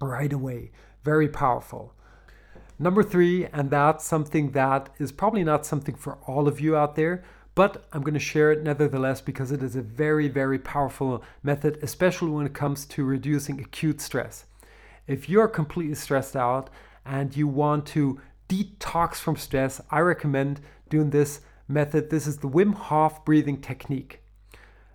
right 0.00 0.32
away. 0.32 0.70
Very 1.02 1.28
powerful. 1.28 1.94
Number 2.78 3.02
three, 3.02 3.46
and 3.46 3.70
that's 3.70 4.04
something 4.04 4.50
that 4.52 4.90
is 4.98 5.12
probably 5.12 5.44
not 5.44 5.64
something 5.64 5.94
for 5.94 6.18
all 6.26 6.48
of 6.48 6.60
you 6.60 6.76
out 6.76 6.96
there, 6.96 7.22
but 7.54 7.86
I'm 7.92 8.02
going 8.02 8.14
to 8.14 8.20
share 8.20 8.50
it 8.50 8.64
nevertheless 8.64 9.20
because 9.20 9.52
it 9.52 9.62
is 9.62 9.76
a 9.76 9.82
very, 9.82 10.26
very 10.26 10.58
powerful 10.58 11.22
method, 11.42 11.78
especially 11.82 12.30
when 12.30 12.46
it 12.46 12.54
comes 12.54 12.84
to 12.86 13.04
reducing 13.04 13.60
acute 13.60 14.00
stress. 14.00 14.46
If 15.06 15.28
you're 15.28 15.46
completely 15.46 15.94
stressed 15.94 16.34
out 16.34 16.68
and 17.06 17.36
you 17.36 17.46
want 17.46 17.86
to 17.86 18.20
detox 18.48 19.16
from 19.16 19.36
stress, 19.36 19.80
I 19.90 20.00
recommend 20.00 20.60
doing 20.88 21.10
this 21.10 21.42
method. 21.68 22.10
This 22.10 22.26
is 22.26 22.38
the 22.38 22.48
Wim 22.48 22.74
Hof 22.74 23.24
breathing 23.24 23.60
technique. 23.60 24.23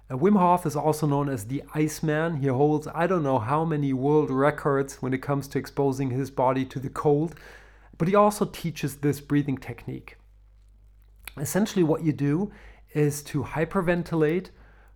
Uh, 0.09 0.15
Wim 0.17 0.37
Hof 0.37 0.65
is 0.65 0.75
also 0.75 1.05
known 1.05 1.29
as 1.29 1.45
the 1.45 1.63
Iceman. 1.75 2.37
He 2.37 2.47
holds 2.47 2.87
I 2.95 3.05
don't 3.05 3.23
know 3.23 3.39
how 3.39 3.63
many 3.63 3.93
world 3.93 4.31
records 4.31 5.01
when 5.01 5.13
it 5.13 5.21
comes 5.21 5.47
to 5.49 5.59
exposing 5.59 6.09
his 6.09 6.31
body 6.31 6.65
to 6.65 6.79
the 6.79 6.89
cold, 6.89 7.35
but 7.97 8.07
he 8.07 8.15
also 8.15 8.45
teaches 8.45 8.97
this 8.97 9.21
breathing 9.21 9.57
technique. 9.57 10.17
Essentially, 11.37 11.83
what 11.83 12.03
you 12.03 12.11
do 12.11 12.51
is 12.93 13.21
to 13.23 13.43
hyperventilate 13.43 14.49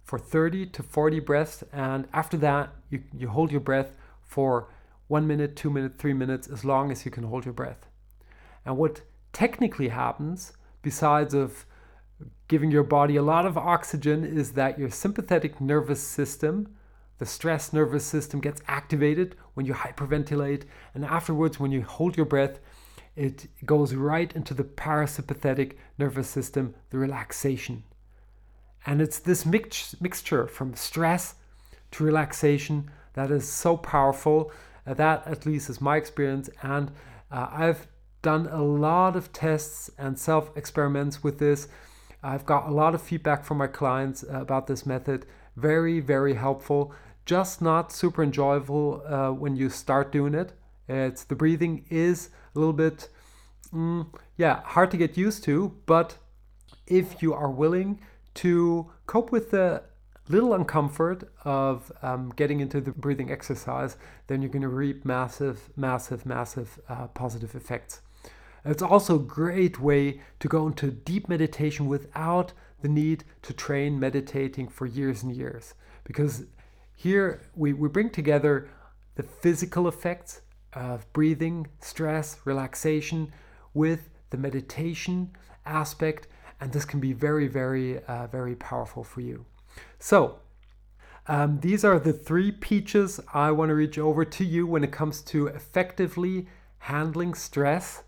for 0.03 0.17
30 0.17 0.65
to 0.67 0.84
40 0.84 1.20
breaths, 1.20 1.63
and 1.72 2.08
after 2.12 2.36
that, 2.38 2.74
you, 2.89 3.03
you 3.15 3.29
hold 3.29 3.51
your 3.51 3.62
breath 3.62 3.96
for 4.24 4.67
one 5.08 5.27
minute, 5.27 5.55
two 5.55 5.70
minutes, 5.70 5.96
three 6.00 6.13
minutes, 6.13 6.48
as 6.48 6.65
long 6.65 6.91
as 6.91 7.05
you 7.05 7.12
can 7.12 7.24
hold 7.24 7.46
your 7.46 7.53
breath. 7.53 7.86
And 8.65 8.77
what 8.77 9.01
technically 9.32 9.89
happens, 9.89 10.53
besides 10.82 11.34
of 11.34 11.65
giving 12.53 12.69
your 12.69 12.83
body 12.83 13.15
a 13.15 13.24
lot 13.24 13.48
of 13.48 13.57
oxygen 13.57 14.24
is 14.24 14.51
that 14.51 14.77
your 14.77 14.91
sympathetic 14.91 15.60
nervous 15.60 16.00
system, 16.00 16.72
the 17.17 17.25
stress 17.25 17.74
nervous 17.74 18.05
system, 18.05 18.39
gets 18.39 18.62
activated 18.67 19.36
when 19.55 19.65
you 19.65 19.74
hyperventilate. 19.74 20.62
And 20.93 21.03
afterwards, 21.03 21.60
when 21.60 21.72
you 21.72 21.81
hold 21.81 22.15
your 22.15 22.27
breath, 22.27 22.60
it 23.15 23.48
goes 23.65 23.95
right 23.95 24.31
into 24.36 24.53
the 24.53 24.63
parasympathetic 24.63 25.77
nervous 25.98 26.29
system, 26.29 26.75
the 26.91 27.00
relaxation. 27.00 27.86
And 28.86 29.01
it's 29.01 29.17
this 29.17 29.48
mix- 29.48 30.00
mixture 30.00 30.45
from 30.45 30.75
stress 30.75 31.33
to 31.93 32.03
relaxation 32.03 32.91
that 33.13 33.31
is 33.31 33.51
so 33.51 33.77
powerful. 33.77 34.51
Uh, 34.86 34.93
that, 34.93 35.25
at 35.25 35.48
least, 35.48 35.72
is 35.72 35.81
my 35.81 35.98
experience. 35.98 36.51
And 36.62 36.91
uh, 37.31 37.48
I've 37.51 37.88
done 38.22 38.45
a 38.45 38.62
lot 38.62 39.15
of 39.15 39.33
tests 39.33 39.89
and 39.98 40.19
self 40.19 40.55
experiments 40.55 41.24
with 41.24 41.39
this. 41.39 41.67
I've 42.24 42.46
got 42.46 42.68
a 42.68 42.72
lot 42.72 42.96
of 42.96 43.01
feedback 43.01 43.44
from 43.44 43.58
my 43.58 43.68
clients 43.68 44.24
about 44.30 44.68
this 44.68 44.86
method. 44.86 45.25
Very, 45.56 46.00
very 46.00 46.36
helpful. 46.36 46.94
Just 47.25 47.62
not 47.62 47.92
super 47.92 48.24
enjoyable 48.24 49.03
uh, 49.06 49.32
when 49.32 49.56
you 49.56 49.70
start 49.70 50.12
doing 50.12 50.34
it. 50.34 50.53
It's 50.88 51.24
the 51.24 51.36
breathing 51.36 51.86
is 51.89 52.30
a 52.56 52.60
little 52.60 52.74
bit 52.74 53.10
mm, 53.74 54.08
yeah, 54.38 54.62
hard 54.63 54.92
to 54.92 54.98
get 54.98 55.18
used 55.18 55.44
to. 55.46 55.75
But 55.86 56.18
if 56.88 57.22
you 57.22 57.34
are 57.34 57.51
willing 57.51 58.00
to 58.36 58.92
cope 59.06 59.32
with 59.32 59.51
the 59.51 59.84
little 60.30 60.51
uncomfort 60.51 61.27
of 61.44 61.92
um, 62.01 62.32
getting 62.36 62.60
into 62.60 62.80
the 62.80 62.92
breathing 62.92 63.32
exercise, 63.32 63.98
then 64.27 64.42
you're 64.42 64.51
going 64.51 64.62
to 64.62 64.70
reap 64.70 65.06
massive, 65.06 65.70
massive, 65.75 66.25
massive 66.25 66.80
uh, 66.88 67.08
positive 67.08 67.56
effects. 67.56 68.01
It's 68.65 68.82
also 68.82 69.15
a 69.15 69.24
great 69.24 69.79
way 69.79 70.22
to 70.39 70.48
go 70.48 70.67
into 70.67 70.91
deep 70.91 71.27
meditation 71.27 71.88
without 71.88 72.53
the 72.82 72.88
need 72.89 73.24
to 73.41 73.53
train 73.53 74.00
meditating 74.00 74.70
for 74.70 74.86
years 74.86 75.24
and 75.24 75.36
years. 75.36 75.74
Because 76.03 76.43
here 76.96 77.41
we, 77.55 77.74
we 77.74 77.89
bring 77.89 78.10
together 78.10 78.70
the 79.15 79.24
physical 79.24 79.88
effects 79.88 80.41
of 80.74 81.12
breathing, 81.13 81.67
stress, 81.79 82.39
relaxation 82.46 83.32
with 83.74 84.10
the 84.29 84.38
meditation 84.38 85.32
aspect, 85.65 86.27
and 86.60 86.72
this 86.72 86.86
can 86.86 87.00
be 87.00 87.13
very, 87.13 87.48
very, 87.48 88.03
uh, 88.05 88.27
very 88.27 88.55
powerful 88.55 89.03
for 89.03 89.22
you. 89.22 89.46
So, 90.00 90.39
um, 91.27 91.60
these 91.62 91.86
are 91.86 92.00
the 92.00 92.13
three 92.13 92.51
peaches 92.51 93.20
I 93.34 93.51
want 93.51 93.70
to 93.70 93.75
reach 93.75 93.98
over 93.98 94.25
to 94.25 94.43
you 94.43 94.67
when 94.67 94.84
it 94.84 94.91
comes 94.91 95.22
to 95.24 95.48
effectively 95.48 96.48
handling 96.79 97.34
stress, 97.34 98.03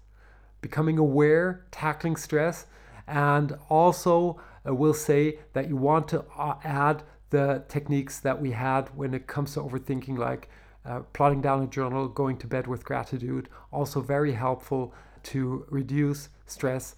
becoming 0.70 0.98
aware, 0.98 1.64
tackling 1.70 2.16
stress, 2.16 2.66
and 3.06 3.56
also 3.70 4.42
uh, 4.68 4.74
will 4.74 4.96
say 4.96 5.38
that 5.54 5.70
you 5.70 5.76
want 5.76 6.08
to 6.08 6.26
uh, 6.36 6.56
add 6.64 7.04
the 7.30 7.64
techniques 7.68 8.20
that 8.20 8.42
we 8.42 8.50
had 8.50 8.84
when 8.98 9.14
it 9.14 9.28
comes 9.28 9.54
to 9.54 9.60
overthinking, 9.60 10.18
like 10.18 10.50
uh, 10.84 11.02
plotting 11.14 11.40
down 11.40 11.62
a 11.62 11.68
journal, 11.68 12.08
going 12.08 12.36
to 12.36 12.48
bed 12.48 12.66
with 12.66 12.84
gratitude, 12.84 13.48
also 13.72 14.02
very 14.02 14.34
helpful 14.34 14.92
to 15.22 15.68
reduce 15.70 16.30
stress. 16.48 16.96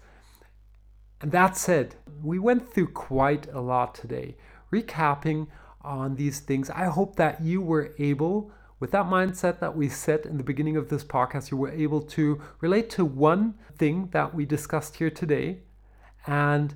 And 1.20 1.30
that 1.32 1.54
said, 1.54 1.96
we 2.22 2.38
went 2.38 2.72
through 2.72 2.92
quite 2.92 3.52
a 3.52 3.60
lot 3.60 3.94
today. 3.94 4.36
Recapping 4.72 5.48
on 5.82 6.16
these 6.16 6.40
things, 6.40 6.70
I 6.70 6.86
hope 6.86 7.16
that 7.16 7.42
you 7.42 7.60
were 7.60 7.92
able, 7.98 8.50
with 8.80 8.90
that 8.92 9.06
mindset 9.06 9.58
that 9.60 9.76
we 9.76 9.88
set 9.88 10.24
in 10.24 10.36
the 10.36 10.44
beginning 10.44 10.76
of 10.76 10.88
this 10.88 11.04
podcast, 11.04 11.50
you 11.50 11.56
were 11.56 11.70
able 11.70 12.00
to 12.02 12.40
relate 12.60 12.90
to 12.90 13.04
one 13.04 13.54
thing 13.76 14.08
that 14.12 14.34
we 14.34 14.44
discussed 14.44 14.96
here 14.96 15.10
today. 15.10 15.58
And 16.26 16.74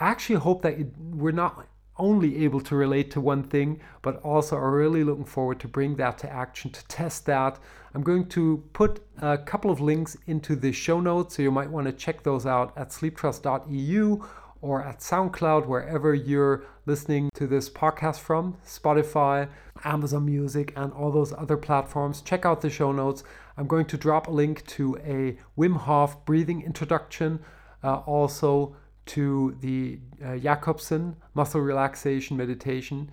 I 0.00 0.08
actually 0.08 0.40
hope 0.40 0.62
that 0.62 0.78
you, 0.78 0.92
we're 0.98 1.30
not 1.30 1.66
only 1.96 2.44
able 2.44 2.60
to 2.60 2.74
relate 2.74 3.10
to 3.12 3.20
one 3.20 3.44
thing, 3.44 3.80
but 4.02 4.20
also 4.22 4.56
are 4.56 4.72
really 4.72 5.04
looking 5.04 5.24
forward 5.24 5.60
to 5.60 5.68
bring 5.68 5.96
that 5.96 6.18
to 6.18 6.32
action, 6.32 6.70
to 6.72 6.84
test 6.88 7.26
that. 7.26 7.58
I'm 7.94 8.02
going 8.02 8.28
to 8.30 8.64
put 8.72 9.00
a 9.22 9.38
couple 9.38 9.70
of 9.70 9.80
links 9.80 10.16
into 10.26 10.56
the 10.56 10.72
show 10.72 11.00
notes, 11.00 11.36
so 11.36 11.42
you 11.42 11.52
might 11.52 11.70
want 11.70 11.86
to 11.86 11.92
check 11.92 12.24
those 12.24 12.46
out 12.46 12.76
at 12.76 12.88
sleeptrust.eu 12.88 14.24
or 14.60 14.82
at 14.82 14.98
SoundCloud, 15.00 15.66
wherever 15.66 16.14
you're 16.14 16.64
listening 16.86 17.30
to 17.34 17.46
this 17.46 17.68
podcast 17.68 18.18
from, 18.18 18.56
Spotify, 18.66 19.48
Amazon 19.84 20.26
Music, 20.26 20.72
and 20.76 20.92
all 20.92 21.10
those 21.10 21.32
other 21.32 21.56
platforms. 21.56 22.20
Check 22.20 22.44
out 22.44 22.60
the 22.60 22.70
show 22.70 22.92
notes. 22.92 23.22
I'm 23.56 23.66
going 23.66 23.86
to 23.86 23.96
drop 23.96 24.26
a 24.26 24.30
link 24.30 24.66
to 24.68 24.96
a 24.98 25.36
Wim 25.58 25.76
Hof 25.76 26.24
breathing 26.24 26.62
introduction, 26.62 27.40
uh, 27.82 27.96
also 27.98 28.76
to 29.06 29.56
the 29.60 29.98
uh, 30.24 30.36
Jacobson 30.38 31.16
muscle 31.34 31.60
relaxation 31.60 32.36
meditation. 32.36 33.10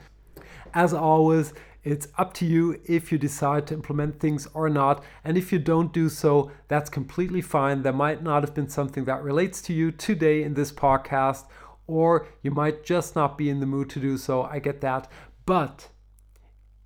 As 0.73 0.93
always, 0.93 1.53
it's 1.83 2.07
up 2.17 2.33
to 2.35 2.45
you 2.45 2.79
if 2.85 3.11
you 3.11 3.17
decide 3.17 3.65
to 3.67 3.73
implement 3.73 4.19
things 4.19 4.47
or 4.53 4.69
not. 4.69 5.03
And 5.23 5.37
if 5.37 5.51
you 5.51 5.59
don't 5.59 5.91
do 5.91 6.09
so, 6.09 6.51
that's 6.67 6.89
completely 6.89 7.41
fine. 7.41 7.81
There 7.81 7.91
might 7.91 8.21
not 8.21 8.43
have 8.43 8.53
been 8.53 8.69
something 8.69 9.05
that 9.05 9.23
relates 9.23 9.61
to 9.63 9.73
you 9.73 9.91
today 9.91 10.43
in 10.43 10.53
this 10.53 10.71
podcast, 10.71 11.45
or 11.87 12.27
you 12.43 12.51
might 12.51 12.83
just 12.83 13.15
not 13.15 13.37
be 13.37 13.49
in 13.49 13.59
the 13.59 13.65
mood 13.65 13.89
to 13.89 13.99
do 13.99 14.17
so. 14.17 14.43
I 14.43 14.59
get 14.59 14.81
that. 14.81 15.11
But 15.45 15.89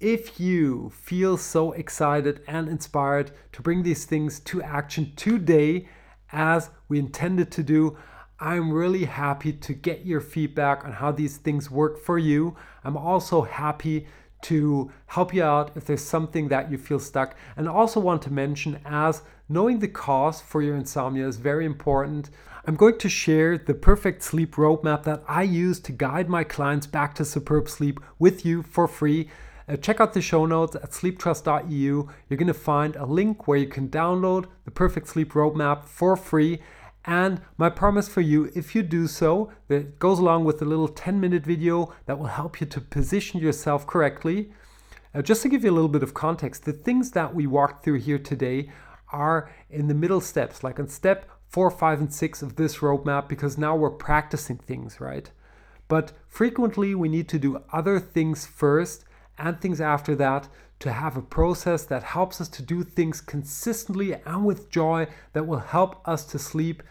if 0.05 0.39
you 0.39 0.91
feel 0.91 1.35
so 1.35 1.71
excited 1.71 2.39
and 2.45 2.69
inspired 2.69 3.31
to 3.51 3.63
bring 3.63 3.81
these 3.81 4.05
things 4.05 4.39
to 4.39 4.61
action 4.61 5.11
today, 5.15 5.87
as 6.31 6.69
we 6.87 6.99
intended 6.99 7.51
to 7.51 7.63
do, 7.63 7.97
I'm 8.39 8.71
really 8.71 9.05
happy 9.05 9.51
to 9.51 9.73
get 9.73 10.05
your 10.05 10.21
feedback 10.21 10.85
on 10.85 10.91
how 10.91 11.11
these 11.11 11.37
things 11.37 11.71
work 11.71 11.97
for 11.99 12.19
you. 12.19 12.55
I'm 12.83 12.95
also 12.95 13.41
happy 13.41 14.05
to 14.43 14.91
help 15.07 15.33
you 15.33 15.41
out 15.41 15.75
if 15.75 15.85
there's 15.85 16.03
something 16.03 16.49
that 16.49 16.69
you 16.69 16.77
feel 16.77 16.99
stuck. 16.99 17.35
And 17.57 17.67
I 17.67 17.71
also 17.71 17.99
want 17.99 18.21
to 18.23 18.31
mention 18.31 18.79
as 18.85 19.23
knowing 19.49 19.79
the 19.79 19.87
cause 19.87 20.39
for 20.39 20.61
your 20.61 20.75
insomnia 20.75 21.27
is 21.27 21.37
very 21.37 21.65
important. 21.65 22.29
I'm 22.67 22.75
going 22.75 22.99
to 22.99 23.09
share 23.09 23.57
the 23.57 23.73
perfect 23.73 24.21
sleep 24.21 24.53
roadmap 24.53 25.01
that 25.05 25.23
I 25.27 25.41
use 25.41 25.79
to 25.79 25.91
guide 25.91 26.29
my 26.29 26.43
clients 26.43 26.85
back 26.85 27.15
to 27.15 27.25
superb 27.25 27.67
sleep 27.67 27.99
with 28.19 28.45
you 28.45 28.61
for 28.61 28.87
free. 28.87 29.31
Uh, 29.67 29.75
check 29.75 29.99
out 29.99 30.13
the 30.13 30.21
show 30.21 30.45
notes 30.45 30.75
at 30.75 30.91
sleeptrust.eu. 30.91 32.07
You're 32.29 32.37
going 32.37 32.47
to 32.47 32.53
find 32.53 32.95
a 32.95 33.05
link 33.05 33.47
where 33.47 33.57
you 33.57 33.67
can 33.67 33.89
download 33.89 34.45
the 34.63 34.71
perfect 34.71 35.07
sleep 35.07 35.33
roadmap 35.33 35.85
for 35.85 36.15
free. 36.15 36.61
And 37.05 37.41
my 37.57 37.69
promise 37.69 38.07
for 38.07 38.21
you, 38.21 38.51
if 38.55 38.75
you 38.75 38.83
do 38.83 39.07
so, 39.07 39.51
that 39.67 39.97
goes 39.97 40.19
along 40.19 40.45
with 40.45 40.61
a 40.61 40.65
little 40.65 40.87
10 40.87 41.19
minute 41.19 41.43
video 41.43 41.93
that 42.05 42.19
will 42.19 42.27
help 42.27 42.61
you 42.61 42.67
to 42.67 42.81
position 42.81 43.39
yourself 43.39 43.87
correctly. 43.87 44.51
Uh, 45.13 45.21
just 45.21 45.41
to 45.43 45.49
give 45.49 45.63
you 45.63 45.71
a 45.71 45.73
little 45.73 45.89
bit 45.89 46.03
of 46.03 46.13
context, 46.13 46.65
the 46.65 46.73
things 46.73 47.11
that 47.11 47.33
we 47.33 47.47
walked 47.47 47.83
through 47.83 47.99
here 47.99 48.19
today 48.19 48.69
are 49.11 49.51
in 49.69 49.87
the 49.87 49.93
middle 49.93 50.21
steps, 50.21 50.63
like 50.63 50.79
on 50.79 50.87
step 50.87 51.29
four, 51.47 51.71
five, 51.71 51.99
and 51.99 52.13
six 52.13 52.41
of 52.41 52.55
this 52.55 52.79
roadmap, 52.79 53.29
because 53.29 53.57
now 53.57 53.75
we're 53.75 53.89
practicing 53.89 54.57
things, 54.57 54.99
right? 54.99 55.31
But 55.87 56.11
frequently 56.27 56.93
we 56.93 57.07
need 57.07 57.29
to 57.29 57.39
do 57.39 57.63
other 57.71 57.99
things 57.99 58.45
first 58.45 59.05
and 59.37 59.59
things 59.59 59.81
after 59.81 60.15
that 60.15 60.47
to 60.79 60.91
have 60.91 61.15
a 61.15 61.21
process 61.21 61.83
that 61.85 62.03
helps 62.03 62.41
us 62.41 62.49
to 62.49 62.61
do 62.61 62.83
things 62.83 63.21
consistently 63.21 64.13
and 64.25 64.45
with 64.45 64.69
joy 64.69 65.07
that 65.33 65.47
will 65.47 65.59
help 65.59 66.05
us 66.07 66.25
to 66.25 66.39
sleep 66.39 66.83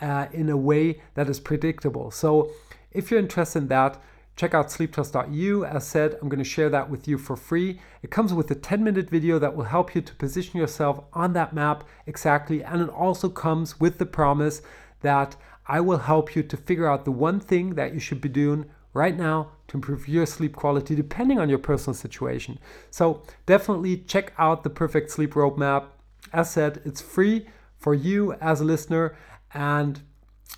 uh, 0.00 0.26
in 0.32 0.48
a 0.48 0.56
way 0.56 1.00
that 1.14 1.28
is 1.28 1.38
predictable. 1.38 2.10
So, 2.10 2.50
if 2.90 3.10
you're 3.10 3.20
interested 3.20 3.60
in 3.60 3.68
that, 3.68 4.02
check 4.34 4.54
out 4.54 4.68
sleeptrust.eu. 4.68 5.64
As 5.64 5.86
said, 5.86 6.16
I'm 6.20 6.28
going 6.28 6.42
to 6.42 6.44
share 6.44 6.70
that 6.70 6.90
with 6.90 7.06
you 7.06 7.18
for 7.18 7.36
free. 7.36 7.80
It 8.02 8.10
comes 8.10 8.32
with 8.32 8.50
a 8.50 8.54
10 8.54 8.82
minute 8.82 9.10
video 9.10 9.38
that 9.38 9.54
will 9.54 9.64
help 9.64 9.94
you 9.94 10.00
to 10.00 10.14
position 10.14 10.58
yourself 10.58 11.04
on 11.12 11.34
that 11.34 11.52
map 11.52 11.84
exactly. 12.06 12.64
And 12.64 12.82
it 12.82 12.88
also 12.88 13.28
comes 13.28 13.78
with 13.78 13.98
the 13.98 14.06
promise 14.06 14.62
that 15.02 15.36
I 15.66 15.80
will 15.80 15.98
help 15.98 16.34
you 16.34 16.42
to 16.42 16.56
figure 16.56 16.88
out 16.88 17.04
the 17.04 17.12
one 17.12 17.38
thing 17.38 17.74
that 17.74 17.94
you 17.94 18.00
should 18.00 18.20
be 18.20 18.28
doing 18.28 18.64
right 18.92 19.16
now 19.16 19.52
to 19.70 19.76
improve 19.76 20.08
your 20.08 20.26
sleep 20.26 20.54
quality 20.56 20.94
depending 20.94 21.38
on 21.38 21.48
your 21.48 21.58
personal 21.58 21.94
situation. 21.94 22.58
So 22.90 23.22
definitely 23.46 23.98
check 23.98 24.32
out 24.36 24.64
the 24.64 24.70
Perfect 24.70 25.10
Sleep 25.10 25.34
Roadmap. 25.34 25.86
As 26.32 26.50
said, 26.50 26.82
it's 26.84 27.00
free 27.00 27.46
for 27.78 27.94
you 27.94 28.34
as 28.34 28.60
a 28.60 28.64
listener. 28.64 29.16
And 29.54 30.00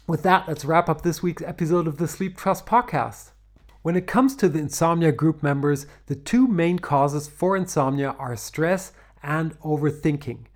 with 0.06 0.22
that, 0.22 0.48
let's 0.48 0.64
wrap 0.64 0.88
up 0.88 1.02
this 1.02 1.22
week's 1.22 1.42
episode 1.42 1.86
of 1.86 1.98
the 1.98 2.08
Sleep 2.08 2.36
Trust 2.36 2.64
podcast. 2.64 3.32
When 3.82 3.96
it 3.96 4.06
comes 4.06 4.34
to 4.36 4.48
the 4.48 4.60
insomnia 4.60 5.12
group 5.12 5.42
members, 5.42 5.86
the 6.06 6.14
two 6.14 6.46
main 6.46 6.78
causes 6.78 7.28
for 7.28 7.56
insomnia 7.56 8.16
are 8.18 8.36
stress 8.36 8.92
and 9.22 9.58
overthinking. 9.60 10.46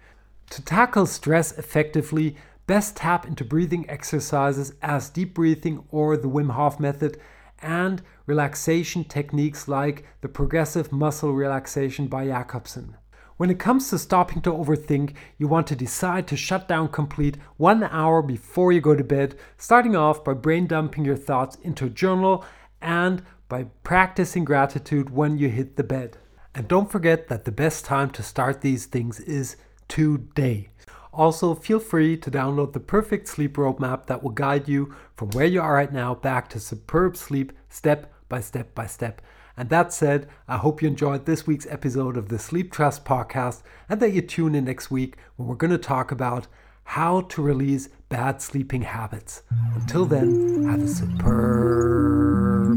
To 0.51 0.63
tackle 0.63 1.07
stress 1.07 1.57
effectively, 1.59 2.37
best 2.67 2.97
tap 2.97 3.27
into 3.27 3.45
breathing 3.45 3.89
exercises 3.91 4.73
as 4.81 5.11
deep 5.11 5.35
breathing 5.35 5.85
or 5.91 6.17
the 6.17 6.29
Wim 6.29 6.53
Hof 6.53 6.81
method 6.81 7.19
and 7.61 8.03
relaxation 8.27 9.05
techniques 9.05 9.69
like 9.69 10.05
the 10.21 10.29
progressive 10.29 10.93
muscle 10.93 11.33
relaxation 11.33 12.07
by 12.07 12.27
Jacobson. 12.27 12.97
When 13.37 13.51
it 13.51 13.59
comes 13.59 13.91
to 13.91 13.99
stopping 13.99 14.41
to 14.43 14.53
overthink, 14.53 15.15
you 15.37 15.47
want 15.47 15.67
to 15.67 15.77
decide 15.77 16.27
to 16.29 16.37
shut 16.37 16.69
down 16.69 16.89
complete 16.89 17.37
one 17.59 17.85
hour 17.85 18.23
before 18.23 18.73
you 18.73 18.81
go 18.81 18.95
to 18.95 19.05
bed, 19.05 19.37
starting 19.59 19.95
off 19.95 20.25
by 20.25 20.33
brain 20.33 20.67
dumping 20.67 21.05
your 21.05 21.17
thoughts 21.17 21.57
into 21.57 21.85
a 21.85 21.91
journal 21.91 22.45
and 22.81 23.23
by 23.49 23.65
practicing 23.83 24.45
gratitude 24.45 25.11
when 25.11 25.37
you 25.37 25.49
hit 25.51 25.77
the 25.77 25.85
bed. 25.85 26.17
And 26.55 26.67
don't 26.67 26.91
forget 26.91 27.29
that 27.29 27.45
the 27.45 27.53
best 27.53 27.85
time 27.85 28.09
to 28.11 28.23
start 28.23 28.63
these 28.63 28.87
things 28.87 29.21
is 29.21 29.57
today. 29.89 30.71
Also, 31.17 31.55
feel 31.55 31.81
free 31.81 32.15
to 32.19 32.31
download 32.31 32.75
the 32.75 32.81
perfect 32.81 33.27
sleep 33.27 33.57
roadmap 33.57 34.05
that 34.05 34.23
will 34.23 34.31
guide 34.31 34.69
you 34.69 34.95
from 35.17 35.31
where 35.31 35.47
you 35.47 35.63
are 35.63 35.73
right 35.73 35.91
now 35.93 36.15
back 36.15 36.47
to 36.51 36.61
superb 36.61 37.17
sleep 37.17 37.55
step 37.71 38.13
by 38.29 38.39
step 38.39 38.75
by 38.75 38.87
step. 38.87 39.23
And 39.57 39.71
that 39.71 39.95
said, 39.95 40.29
I 40.47 40.59
hope 40.59 40.83
you 40.83 40.89
enjoyed 40.89 41.25
this 41.25 41.47
week's 41.47 41.67
episode 41.71 42.19
of 42.19 42.29
the 42.29 42.39
Sleep 42.39 42.71
Trust 42.71 43.07
podcast 43.07 43.63
and 43.89 43.99
that 44.01 44.13
you 44.13 44.21
tune 44.21 44.55
in 44.55 44.67
next 44.67 44.91
week 44.91 45.17
when 45.37 45.49
we're 45.49 45.55
going 45.55 45.71
to 45.71 45.79
talk 45.79 46.13
about 46.13 46.49
how 46.85 47.23
to 47.23 47.41
release 47.41 47.89
bad 48.11 48.43
sleeping 48.43 48.83
habits. 48.83 49.43
Until 49.75 50.05
then, 50.05 50.69
have 50.69 50.83
a 50.83 50.89
superb 50.89 52.77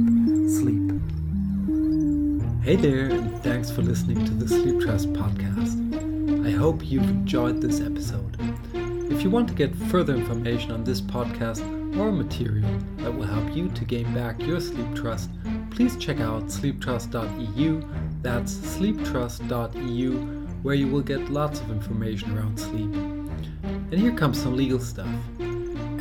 sleep. 0.49 0.93
Hey 2.63 2.77
there, 2.77 3.09
and 3.09 3.43
thanks 3.43 3.69
for 3.69 3.81
listening 3.81 4.23
to 4.23 4.31
the 4.31 4.47
Sleep 4.47 4.79
Trust 4.79 5.11
podcast. 5.11 6.08
I 6.49 6.53
hope 6.53 6.83
you've 6.83 7.07
enjoyed 7.07 7.61
this 7.61 7.79
episode. 7.79 8.35
If 9.11 9.21
you 9.21 9.29
want 9.29 9.47
to 9.49 9.53
get 9.53 9.75
further 9.75 10.15
information 10.15 10.71
on 10.71 10.83
this 10.83 10.99
podcast 10.99 11.61
or 11.95 12.11
material 12.11 12.67
that 12.97 13.13
will 13.13 13.27
help 13.27 13.55
you 13.55 13.69
to 13.69 13.85
gain 13.85 14.11
back 14.15 14.41
your 14.41 14.59
sleep 14.59 14.95
trust, 14.95 15.29
please 15.69 15.95
check 15.97 16.19
out 16.19 16.47
sleeptrust.eu. 16.47 17.83
That's 18.23 18.55
sleeptrust.eu, 18.55 20.13
where 20.63 20.73
you 20.73 20.87
will 20.87 21.01
get 21.01 21.29
lots 21.29 21.59
of 21.59 21.69
information 21.69 22.35
around 22.35 22.59
sleep. 22.59 22.95
And 23.61 23.93
here 23.93 24.15
comes 24.15 24.41
some 24.41 24.57
legal 24.57 24.79
stuff. 24.79 25.13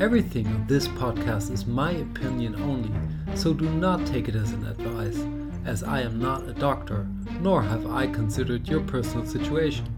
Everything 0.00 0.46
on 0.46 0.66
this 0.66 0.88
podcast 0.88 1.50
is 1.50 1.66
my 1.66 1.90
opinion 1.90 2.54
only, 2.62 2.90
so 3.36 3.52
do 3.52 3.68
not 3.68 4.06
take 4.06 4.28
it 4.28 4.34
as 4.34 4.52
an 4.52 4.64
advice, 4.64 5.22
as 5.66 5.82
I 5.82 6.00
am 6.00 6.18
not 6.18 6.48
a 6.48 6.54
doctor, 6.54 7.06
nor 7.42 7.60
have 7.60 7.84
I 7.84 8.06
considered 8.06 8.66
your 8.66 8.80
personal 8.80 9.26
situation. 9.26 9.97